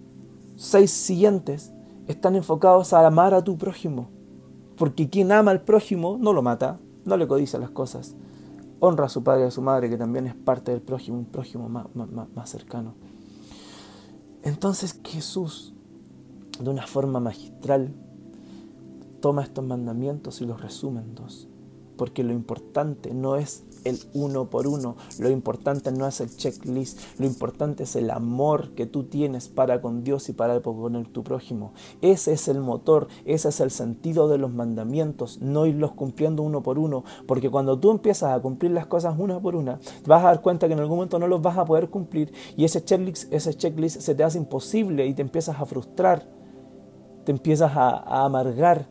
seis 0.56 0.90
siguientes 0.90 1.72
están 2.06 2.36
enfocados 2.36 2.92
a 2.92 3.06
amar 3.06 3.34
a 3.34 3.42
tu 3.42 3.56
prójimo. 3.58 4.08
Porque 4.76 5.08
quien 5.08 5.32
ama 5.32 5.50
al 5.50 5.62
prójimo 5.62 6.16
no 6.20 6.32
lo 6.32 6.42
mata, 6.42 6.78
no 7.04 7.16
le 7.16 7.26
codicia 7.26 7.58
las 7.58 7.70
cosas, 7.70 8.14
honra 8.80 9.06
a 9.06 9.08
su 9.08 9.22
padre 9.22 9.44
y 9.44 9.46
a 9.46 9.50
su 9.50 9.62
madre, 9.62 9.90
que 9.90 9.96
también 9.96 10.26
es 10.26 10.34
parte 10.34 10.70
del 10.70 10.80
prójimo, 10.80 11.18
un 11.18 11.26
prójimo 11.26 11.68
más, 11.68 11.86
más, 11.94 12.50
cercano. 12.50 12.94
Entonces 14.42 15.00
Jesús, 15.04 15.74
de 16.60 16.70
una 16.70 16.86
forma 16.86 17.20
magistral, 17.20 17.92
toma 19.20 19.42
estos 19.42 19.64
mandamientos 19.64 20.40
y 20.40 20.46
los 20.46 20.60
resume 20.60 21.00
en 21.00 21.14
dos. 21.14 21.48
Porque 21.96 22.22
lo 22.22 22.32
importante 22.32 23.12
no 23.12 23.36
es 23.36 23.64
el 23.84 23.98
uno 24.14 24.50
por 24.50 24.66
uno. 24.66 24.96
Lo 25.18 25.30
importante 25.30 25.92
no 25.92 26.06
es 26.06 26.20
el 26.20 26.34
checklist, 26.34 27.00
lo 27.18 27.26
importante 27.26 27.84
es 27.84 27.96
el 27.96 28.10
amor 28.10 28.70
que 28.70 28.86
tú 28.86 29.04
tienes 29.04 29.48
para 29.48 29.80
con 29.80 30.04
Dios 30.04 30.28
y 30.28 30.32
para 30.32 30.60
con 30.60 31.04
tu 31.06 31.22
prójimo. 31.22 31.72
Ese 32.00 32.32
es 32.32 32.48
el 32.48 32.60
motor, 32.60 33.08
ese 33.24 33.48
es 33.48 33.60
el 33.60 33.70
sentido 33.70 34.28
de 34.28 34.38
los 34.38 34.52
mandamientos, 34.52 35.40
no 35.40 35.66
irlos 35.66 35.92
cumpliendo 35.92 36.42
uno 36.42 36.62
por 36.62 36.78
uno, 36.78 37.04
porque 37.26 37.50
cuando 37.50 37.78
tú 37.78 37.90
empiezas 37.90 38.32
a 38.32 38.40
cumplir 38.40 38.72
las 38.72 38.86
cosas 38.86 39.14
una 39.18 39.40
por 39.40 39.56
una, 39.56 39.78
vas 40.06 40.22
a 40.22 40.28
dar 40.28 40.42
cuenta 40.42 40.66
que 40.66 40.74
en 40.74 40.80
algún 40.80 40.96
momento 40.96 41.18
no 41.18 41.26
los 41.26 41.42
vas 41.42 41.58
a 41.58 41.64
poder 41.64 41.88
cumplir 41.88 42.32
y 42.56 42.64
ese 42.64 42.84
checklist, 42.84 43.32
ese 43.32 43.54
checklist 43.54 44.00
se 44.00 44.14
te 44.14 44.24
hace 44.24 44.38
imposible 44.38 45.06
y 45.06 45.14
te 45.14 45.22
empiezas 45.22 45.60
a 45.60 45.66
frustrar, 45.66 46.28
te 47.24 47.32
empiezas 47.32 47.72
a 47.74 48.24
amargar. 48.24 48.88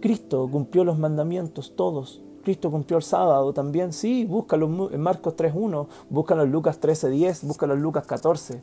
Cristo 0.00 0.46
cumplió 0.50 0.84
los 0.84 0.98
mandamientos 0.98 1.74
todos, 1.76 2.23
Cristo 2.44 2.70
cumplió 2.70 2.98
el 2.98 3.02
sábado 3.02 3.52
también, 3.52 3.92
sí, 3.92 4.24
búscalo 4.24 4.90
en 4.92 5.00
Marcos 5.00 5.34
3.1, 5.36 5.86
búscalo 6.10 6.42
en 6.44 6.52
Lucas 6.52 6.80
13.10, 6.80 7.46
búscalo 7.46 7.74
en 7.74 7.82
Lucas 7.82 8.06
14. 8.06 8.60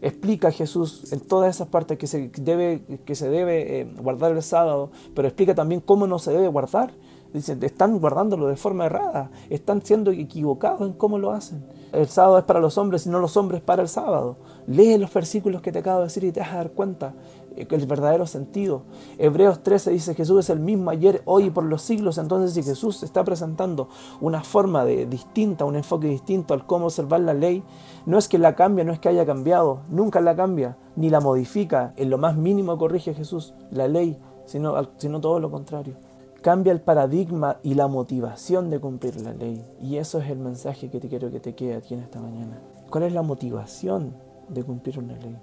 Explica 0.00 0.48
a 0.48 0.52
Jesús 0.52 1.12
en 1.12 1.20
todas 1.20 1.54
esas 1.54 1.68
partes 1.68 1.98
que 1.98 2.06
se 2.06 2.30
debe, 2.38 2.82
que 3.04 3.14
se 3.14 3.28
debe 3.28 3.80
eh, 3.80 3.94
guardar 4.00 4.32
el 4.32 4.42
sábado, 4.42 4.90
pero 5.14 5.28
explica 5.28 5.54
también 5.54 5.80
cómo 5.80 6.06
no 6.06 6.18
se 6.18 6.32
debe 6.32 6.48
guardar. 6.48 6.92
Dicen, 7.32 7.60
están 7.64 7.98
guardándolo 7.98 8.46
de 8.46 8.56
forma 8.56 8.86
errada, 8.86 9.30
están 9.50 9.82
siendo 9.82 10.12
equivocados 10.12 10.82
en 10.82 10.92
cómo 10.92 11.18
lo 11.18 11.32
hacen. 11.32 11.64
El 11.92 12.06
sábado 12.06 12.38
es 12.38 12.44
para 12.44 12.60
los 12.60 12.78
hombres 12.78 13.06
y 13.06 13.10
no 13.10 13.18
los 13.18 13.36
hombres 13.36 13.60
para 13.60 13.82
el 13.82 13.88
sábado. 13.88 14.36
Lee 14.68 14.98
los 14.98 15.12
versículos 15.12 15.60
que 15.60 15.72
te 15.72 15.80
acabo 15.80 15.98
de 15.98 16.04
decir 16.04 16.22
y 16.22 16.30
te 16.30 16.40
vas 16.40 16.52
a 16.52 16.56
dar 16.56 16.70
cuenta 16.70 17.12
el 17.56 17.86
verdadero 17.86 18.26
sentido. 18.26 18.82
Hebreos 19.18 19.62
13 19.62 19.90
dice 19.90 20.14
Jesús 20.14 20.40
es 20.40 20.50
el 20.50 20.60
mismo 20.60 20.90
ayer, 20.90 21.22
hoy 21.24 21.44
y 21.44 21.50
por 21.50 21.64
los 21.64 21.82
siglos. 21.82 22.18
Entonces 22.18 22.52
si 22.52 22.62
Jesús 22.62 23.02
está 23.02 23.24
presentando 23.24 23.88
una 24.20 24.42
forma 24.42 24.84
de, 24.84 25.06
distinta, 25.06 25.64
un 25.64 25.76
enfoque 25.76 26.08
distinto 26.08 26.54
al 26.54 26.66
cómo 26.66 26.86
observar 26.86 27.20
la 27.20 27.34
ley, 27.34 27.62
no 28.06 28.18
es 28.18 28.28
que 28.28 28.38
la 28.38 28.54
cambie, 28.54 28.84
no 28.84 28.92
es 28.92 28.98
que 28.98 29.08
haya 29.08 29.26
cambiado, 29.26 29.80
nunca 29.88 30.20
la 30.20 30.36
cambia, 30.36 30.76
ni 30.96 31.10
la 31.10 31.20
modifica, 31.20 31.94
en 31.96 32.10
lo 32.10 32.18
más 32.18 32.36
mínimo 32.36 32.78
corrige 32.78 33.14
Jesús 33.14 33.54
la 33.70 33.88
ley, 33.88 34.18
sino, 34.46 34.74
sino 34.98 35.20
todo 35.20 35.40
lo 35.40 35.50
contrario. 35.50 35.94
Cambia 36.42 36.72
el 36.72 36.82
paradigma 36.82 37.56
y 37.62 37.72
la 37.74 37.88
motivación 37.88 38.68
de 38.68 38.78
cumplir 38.78 39.18
la 39.22 39.32
ley. 39.32 39.64
Y 39.80 39.96
eso 39.96 40.18
es 40.18 40.28
el 40.28 40.38
mensaje 40.38 40.90
que 40.90 41.00
te 41.00 41.08
quiero 41.08 41.30
que 41.30 41.40
te 41.40 41.54
quede 41.54 41.74
aquí 41.74 41.94
en 41.94 42.00
esta 42.00 42.20
mañana. 42.20 42.60
¿Cuál 42.90 43.04
es 43.04 43.14
la 43.14 43.22
motivación 43.22 44.14
de 44.50 44.62
cumplir 44.62 44.98
una 44.98 45.16
ley? 45.16 45.38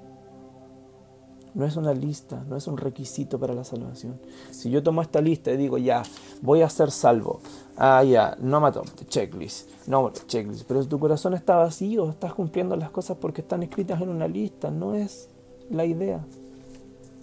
No 1.54 1.66
es 1.66 1.76
una 1.76 1.94
lista, 1.94 2.44
no 2.48 2.56
es 2.56 2.68
un 2.68 2.78
requisito 2.78 3.38
para 3.38 3.54
la 3.54 3.66
salvación. 3.66 4.20
Si 4.52 4.70
yo 4.70 4.82
tomo 4.84 5.02
esta 5.02 5.20
lista 5.20 5.52
y 5.52 5.58
digo, 5.58 5.78
ya, 5.78 6.04
voy 6.42 6.62
a 6.62 6.70
ser 6.70 6.92
salvo. 6.92 7.42
Ah, 7.76 8.04
ya, 8.04 8.38
no 8.40 8.62
mato, 8.62 8.84
checklist. 9.08 9.70
No, 9.88 10.12
checklist. 10.28 10.64
Pero 10.66 10.86
tu 10.86 10.98
corazón 10.98 11.34
está 11.34 11.58
vacío, 11.58 12.10
estás 12.10 12.34
cumpliendo 12.34 12.76
las 12.78 12.90
cosas 12.90 13.18
porque 13.20 13.42
están 13.42 13.64
escritas 13.64 14.02
en 14.02 14.10
una 14.10 14.28
lista. 14.28 14.72
No 14.72 14.96
es 14.96 15.30
la 15.70 15.84
idea. 15.84 16.26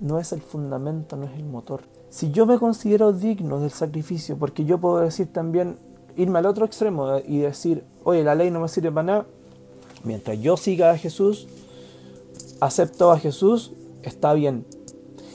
No 0.00 0.18
es 0.18 0.32
el 0.32 0.42
fundamento, 0.42 1.16
no 1.16 1.24
es 1.26 1.34
el 1.34 1.44
motor. 1.44 1.82
Si 2.10 2.30
yo 2.30 2.46
me 2.46 2.58
considero 2.58 3.12
digno 3.12 3.60
del 3.60 3.70
sacrificio, 3.70 4.38
porque 4.38 4.64
yo 4.64 4.78
puedo 4.78 4.98
decir 4.98 5.32
también, 5.32 5.76
irme 6.16 6.38
al 6.38 6.46
otro 6.46 6.64
extremo 6.64 7.18
y 7.26 7.38
decir, 7.38 7.84
oye, 8.04 8.24
la 8.24 8.34
ley 8.34 8.50
no 8.50 8.60
me 8.60 8.68
sirve 8.68 8.90
para 8.90 9.06
nada, 9.06 9.26
mientras 10.04 10.38
yo 10.40 10.56
siga 10.56 10.90
a 10.90 10.98
Jesús, 10.98 11.46
acepto 12.60 13.10
a 13.12 13.18
Jesús, 13.18 13.72
está 14.08 14.32
bien. 14.32 14.66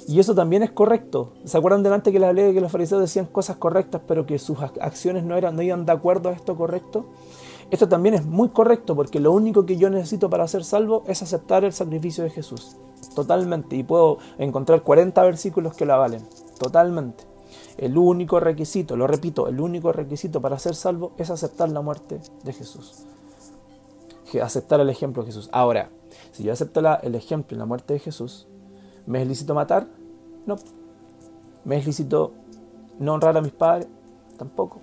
Y 0.08 0.20
eso 0.20 0.36
también 0.36 0.64
es 0.64 0.72
correcto. 0.72 1.34
¿Se 1.46 1.58
acuerdan 1.58 1.84
delante 1.84 2.12
que 2.12 2.20
la 2.20 2.34
ley 2.34 2.54
que 2.54 2.62
los 2.62 2.72
fariseos 2.72 3.02
decían 3.02 3.26
cosas 3.26 3.58
correctas, 3.58 4.02
pero 4.06 4.26
que 4.26 4.38
sus 4.38 4.60
acciones 4.62 5.24
no, 5.24 5.38
eran, 5.38 5.56
no 5.56 5.62
iban 5.62 5.86
de 5.86 5.92
acuerdo 5.94 6.30
a 6.30 6.34
esto 6.34 6.56
correcto? 6.56 7.06
Esto 7.72 7.88
también 7.88 8.14
es 8.14 8.26
muy 8.26 8.50
correcto 8.50 8.96
porque 8.96 9.20
lo 9.20 9.32
único 9.32 9.66
que 9.66 9.78
yo 9.78 9.90
necesito 9.90 10.30
para 10.30 10.48
ser 10.48 10.64
salvo 10.64 11.04
es 11.08 11.24
aceptar 11.24 11.64
el 11.64 11.74
sacrificio 11.74 12.24
de 12.24 12.30
Jesús. 12.30 12.76
Totalmente. 13.16 13.76
Y 13.76 13.84
puedo 13.84 14.18
encontrar 14.38 14.84
40 14.84 15.24
versículos 15.24 15.76
que 15.76 15.86
lo 15.86 15.94
avalen. 15.94 16.22
Totalmente. 16.60 17.24
El 17.78 17.98
único 17.98 18.40
requisito, 18.40 18.96
lo 18.96 19.08
repito, 19.08 19.48
el 19.48 19.60
único 19.60 19.92
requisito 19.92 20.42
para 20.42 20.60
ser 20.60 20.76
salvo 20.76 21.14
es 21.18 21.30
aceptar 21.30 21.70
la 21.70 21.82
muerte 21.82 22.20
de 22.44 22.54
Jesús. 22.54 23.06
Aceptar 24.42 24.80
el 24.80 24.90
ejemplo 24.90 25.24
de 25.24 25.28
Jesús. 25.28 25.50
Ahora, 25.52 25.90
si 26.32 26.44
yo 26.44 26.54
acepto 26.54 26.82
el 27.02 27.16
ejemplo 27.16 27.56
y 27.56 27.60
la 27.60 27.66
muerte 27.66 27.94
de 27.94 28.00
Jesús, 28.00 28.48
¿Me 29.06 29.22
es 29.22 29.28
lícito 29.28 29.54
matar? 29.54 29.88
No. 30.46 30.56
¿Me 31.66 31.78
es 31.78 31.86
lícito 31.86 32.34
no 33.00 33.14
honrar 33.14 33.38
a 33.38 33.42
mis 33.42 33.52
padres? 33.52 33.88
Tampoco. 34.38 34.82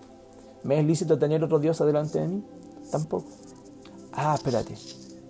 ¿Me 0.62 0.78
es 0.78 0.86
lícito 0.86 1.18
tener 1.18 1.42
otro 1.42 1.58
Dios 1.58 1.78
delante 1.78 2.20
de 2.20 2.28
mí? 2.28 2.44
Tampoco. 2.90 3.26
Ah, 4.12 4.34
espérate. 4.34 4.74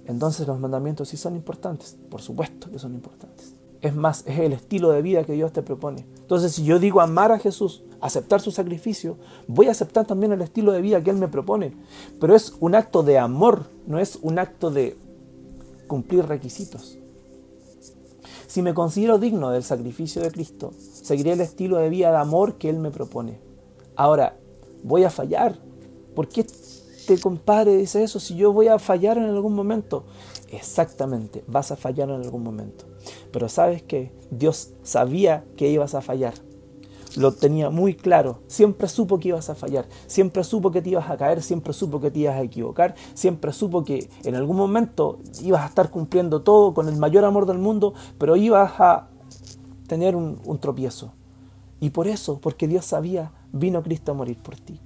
Entonces 0.06 0.46
los 0.46 0.58
mandamientos 0.58 1.08
sí 1.08 1.16
son 1.16 1.36
importantes. 1.36 1.96
Por 2.10 2.20
supuesto 2.20 2.70
que 2.70 2.78
son 2.78 2.94
importantes. 2.94 3.54
Es 3.80 3.94
más, 3.94 4.24
es 4.26 4.38
el 4.38 4.52
estilo 4.52 4.90
de 4.90 5.02
vida 5.02 5.24
que 5.24 5.32
Dios 5.32 5.52
te 5.52 5.62
propone. 5.62 6.04
Entonces, 6.18 6.52
si 6.52 6.64
yo 6.64 6.78
digo 6.78 7.00
amar 7.00 7.32
a 7.32 7.38
Jesús, 7.38 7.82
aceptar 8.00 8.40
su 8.40 8.50
sacrificio, 8.50 9.16
voy 9.46 9.68
a 9.68 9.70
aceptar 9.70 10.06
también 10.06 10.32
el 10.32 10.42
estilo 10.42 10.72
de 10.72 10.82
vida 10.82 11.02
que 11.02 11.10
Él 11.10 11.16
me 11.16 11.28
propone. 11.28 11.74
Pero 12.20 12.34
es 12.34 12.54
un 12.60 12.74
acto 12.74 13.02
de 13.02 13.18
amor, 13.18 13.66
no 13.86 13.98
es 13.98 14.18
un 14.20 14.38
acto 14.38 14.70
de 14.70 14.98
cumplir 15.86 16.26
requisitos. 16.26 16.98
Si 18.50 18.62
me 18.62 18.74
considero 18.74 19.20
digno 19.20 19.50
del 19.50 19.62
sacrificio 19.62 20.22
de 20.22 20.32
Cristo, 20.32 20.72
seguiré 20.76 21.34
el 21.34 21.40
estilo 21.40 21.76
de 21.76 21.88
vida 21.88 22.10
de 22.10 22.16
amor 22.16 22.54
que 22.54 22.68
Él 22.68 22.80
me 22.80 22.90
propone. 22.90 23.38
Ahora, 23.94 24.34
voy 24.82 25.04
a 25.04 25.10
fallar. 25.10 25.56
¿Por 26.16 26.26
qué 26.26 26.40
este 26.40 27.16
compadre 27.20 27.76
dice 27.76 28.02
eso 28.02 28.18
si 28.18 28.34
yo 28.34 28.52
voy 28.52 28.66
a 28.66 28.80
fallar 28.80 29.18
en 29.18 29.26
algún 29.26 29.54
momento? 29.54 30.02
Exactamente, 30.50 31.44
vas 31.46 31.70
a 31.70 31.76
fallar 31.76 32.10
en 32.10 32.22
algún 32.22 32.42
momento. 32.42 32.86
Pero 33.30 33.48
sabes 33.48 33.84
que 33.84 34.10
Dios 34.32 34.72
sabía 34.82 35.44
que 35.56 35.68
ibas 35.68 35.94
a 35.94 36.00
fallar 36.00 36.34
lo 37.16 37.32
tenía 37.32 37.70
muy 37.70 37.94
claro. 37.94 38.40
Siempre 38.46 38.88
supo 38.88 39.18
que 39.18 39.28
ibas 39.28 39.50
a 39.50 39.54
fallar, 39.54 39.88
siempre 40.06 40.44
supo 40.44 40.70
que 40.70 40.82
te 40.82 40.90
ibas 40.90 41.10
a 41.10 41.16
caer, 41.16 41.42
siempre 41.42 41.72
supo 41.72 42.00
que 42.00 42.10
te 42.10 42.20
ibas 42.20 42.36
a 42.36 42.42
equivocar, 42.42 42.94
siempre 43.14 43.52
supo 43.52 43.84
que 43.84 44.08
en 44.24 44.34
algún 44.34 44.56
momento 44.56 45.18
ibas 45.42 45.62
a 45.62 45.66
estar 45.66 45.90
cumpliendo 45.90 46.42
todo 46.42 46.74
con 46.74 46.88
el 46.88 46.96
mayor 46.96 47.24
amor 47.24 47.46
del 47.46 47.58
mundo, 47.58 47.94
pero 48.18 48.36
ibas 48.36 48.72
a 48.78 49.08
tener 49.86 50.14
un, 50.14 50.58
tropiezo. 50.60 51.12
Y 51.80 51.90
por 51.90 52.06
eso, 52.06 52.38
porque 52.40 52.68
Dios 52.68 52.84
sabía, 52.84 53.32
vino 53.52 53.82
Cristo 53.82 54.12
a 54.12 54.14
morir 54.14 54.38
por 54.38 54.56
ti. 54.56 54.78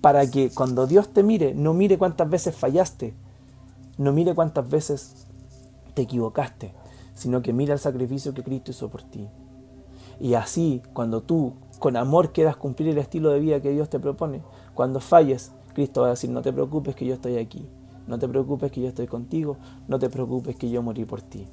Para 0.00 0.30
que 0.30 0.50
cuando 0.50 0.86
Dios 0.86 1.08
te 1.08 1.22
mire, 1.22 1.54
no 1.54 1.74
mire 1.74 1.98
cuántas 1.98 2.28
veces 2.28 2.54
fallaste, 2.54 3.14
no 3.98 4.12
mire 4.12 4.34
cuántas 4.34 4.68
veces 4.68 5.26
te 5.94 6.02
equivocaste, 6.02 6.72
sino 7.14 7.42
que 7.42 7.52
mire 7.52 7.72
el 7.72 7.78
sacrificio 7.78 8.32
que 8.34 8.42
Cristo 8.42 8.70
hizo 8.70 8.88
por 8.88 9.02
ti. 9.02 9.28
Y 10.20 10.34
así, 10.34 10.82
cuando 10.92 11.22
tú 11.22 11.54
con 11.78 11.96
amor 11.96 12.32
quieras 12.32 12.56
cumplir 12.56 12.90
el 12.90 12.98
estilo 12.98 13.30
de 13.30 13.40
vida 13.40 13.62
que 13.62 13.70
Dios 13.70 13.88
te 13.88 13.98
propone, 13.98 14.42
cuando 14.74 15.00
falles, 15.00 15.52
Cristo 15.74 16.02
va 16.02 16.08
a 16.08 16.10
decir, 16.10 16.30
no 16.30 16.42
te 16.42 16.52
preocupes 16.52 16.94
que 16.94 17.06
yo 17.06 17.14
estoy 17.14 17.38
aquí, 17.38 17.66
no 18.06 18.18
te 18.18 18.28
preocupes 18.28 18.70
que 18.70 18.82
yo 18.82 18.88
estoy 18.88 19.06
contigo, 19.06 19.56
no 19.88 19.98
te 19.98 20.10
preocupes 20.10 20.56
que 20.56 20.70
yo 20.70 20.82
morí 20.82 21.04
por 21.06 21.22
ti. 21.22 21.46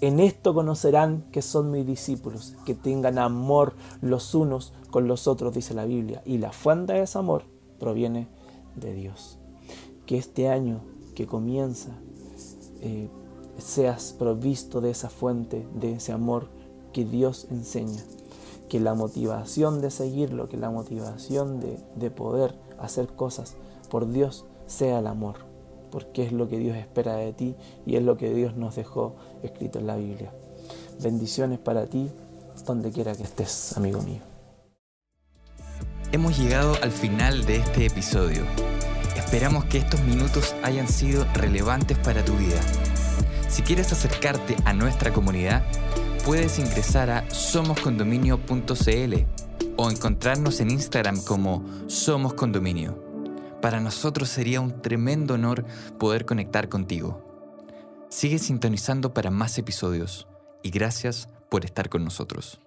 En 0.00 0.20
esto 0.20 0.52
conocerán 0.52 1.24
que 1.32 1.40
son 1.40 1.70
mis 1.70 1.86
discípulos, 1.86 2.54
que 2.66 2.74
tengan 2.74 3.18
amor 3.18 3.74
los 4.02 4.34
unos 4.34 4.74
con 4.90 5.08
los 5.08 5.26
otros, 5.26 5.54
dice 5.54 5.72
la 5.72 5.86
Biblia. 5.86 6.22
Y 6.26 6.36
la 6.38 6.52
fuente 6.52 6.92
de 6.92 7.02
ese 7.02 7.18
amor 7.18 7.44
proviene 7.78 8.28
de 8.74 8.92
Dios. 8.92 9.38
Que 10.04 10.18
este 10.18 10.48
año 10.48 10.82
que 11.14 11.26
comienza 11.26 11.92
eh, 12.82 13.08
seas 13.56 14.14
provisto 14.18 14.82
de 14.82 14.90
esa 14.90 15.08
fuente, 15.08 15.66
de 15.74 15.94
ese 15.94 16.12
amor 16.12 16.48
que 16.96 17.04
Dios 17.04 17.46
enseña. 17.50 18.02
Que 18.70 18.80
la 18.80 18.94
motivación 18.94 19.82
de 19.82 19.90
seguirlo, 19.90 20.48
que 20.48 20.56
la 20.56 20.70
motivación 20.70 21.60
de, 21.60 21.78
de 21.94 22.10
poder 22.10 22.54
hacer 22.80 23.08
cosas 23.08 23.54
por 23.90 24.10
Dios 24.10 24.46
sea 24.66 25.00
el 25.00 25.06
amor, 25.06 25.36
porque 25.90 26.24
es 26.24 26.32
lo 26.32 26.48
que 26.48 26.58
Dios 26.58 26.74
espera 26.74 27.16
de 27.16 27.34
ti 27.34 27.54
y 27.84 27.96
es 27.96 28.02
lo 28.02 28.16
que 28.16 28.32
Dios 28.32 28.56
nos 28.56 28.76
dejó 28.76 29.14
escrito 29.42 29.78
en 29.78 29.86
la 29.86 29.96
Biblia. 29.96 30.32
Bendiciones 31.02 31.58
para 31.58 31.84
ti, 31.84 32.10
donde 32.64 32.90
quiera 32.90 33.14
que 33.14 33.24
estés, 33.24 33.76
amigo 33.76 34.00
mío. 34.00 34.22
Hemos 36.12 36.38
llegado 36.38 36.76
al 36.82 36.92
final 36.92 37.44
de 37.44 37.56
este 37.56 37.84
episodio. 37.84 38.42
Esperamos 39.16 39.66
que 39.66 39.76
estos 39.76 40.00
minutos 40.00 40.54
hayan 40.62 40.88
sido 40.88 41.26
relevantes 41.34 41.98
para 41.98 42.24
tu 42.24 42.32
vida. 42.36 42.60
Si 43.50 43.60
quieres 43.60 43.92
acercarte 43.92 44.56
a 44.64 44.72
nuestra 44.72 45.12
comunidad, 45.12 45.62
puedes 46.26 46.58
ingresar 46.58 47.08
a 47.08 47.30
somoscondominio.cl 47.30 49.14
o 49.76 49.90
encontrarnos 49.92 50.58
en 50.58 50.72
Instagram 50.72 51.22
como 51.22 51.64
Somos 51.86 52.34
Condominio. 52.34 53.00
Para 53.62 53.78
nosotros 53.78 54.28
sería 54.28 54.60
un 54.60 54.82
tremendo 54.82 55.34
honor 55.34 55.64
poder 56.00 56.26
conectar 56.26 56.68
contigo. 56.68 57.22
Sigue 58.08 58.40
sintonizando 58.40 59.14
para 59.14 59.30
más 59.30 59.56
episodios 59.56 60.26
y 60.64 60.70
gracias 60.70 61.28
por 61.48 61.64
estar 61.64 61.88
con 61.88 62.02
nosotros. 62.02 62.58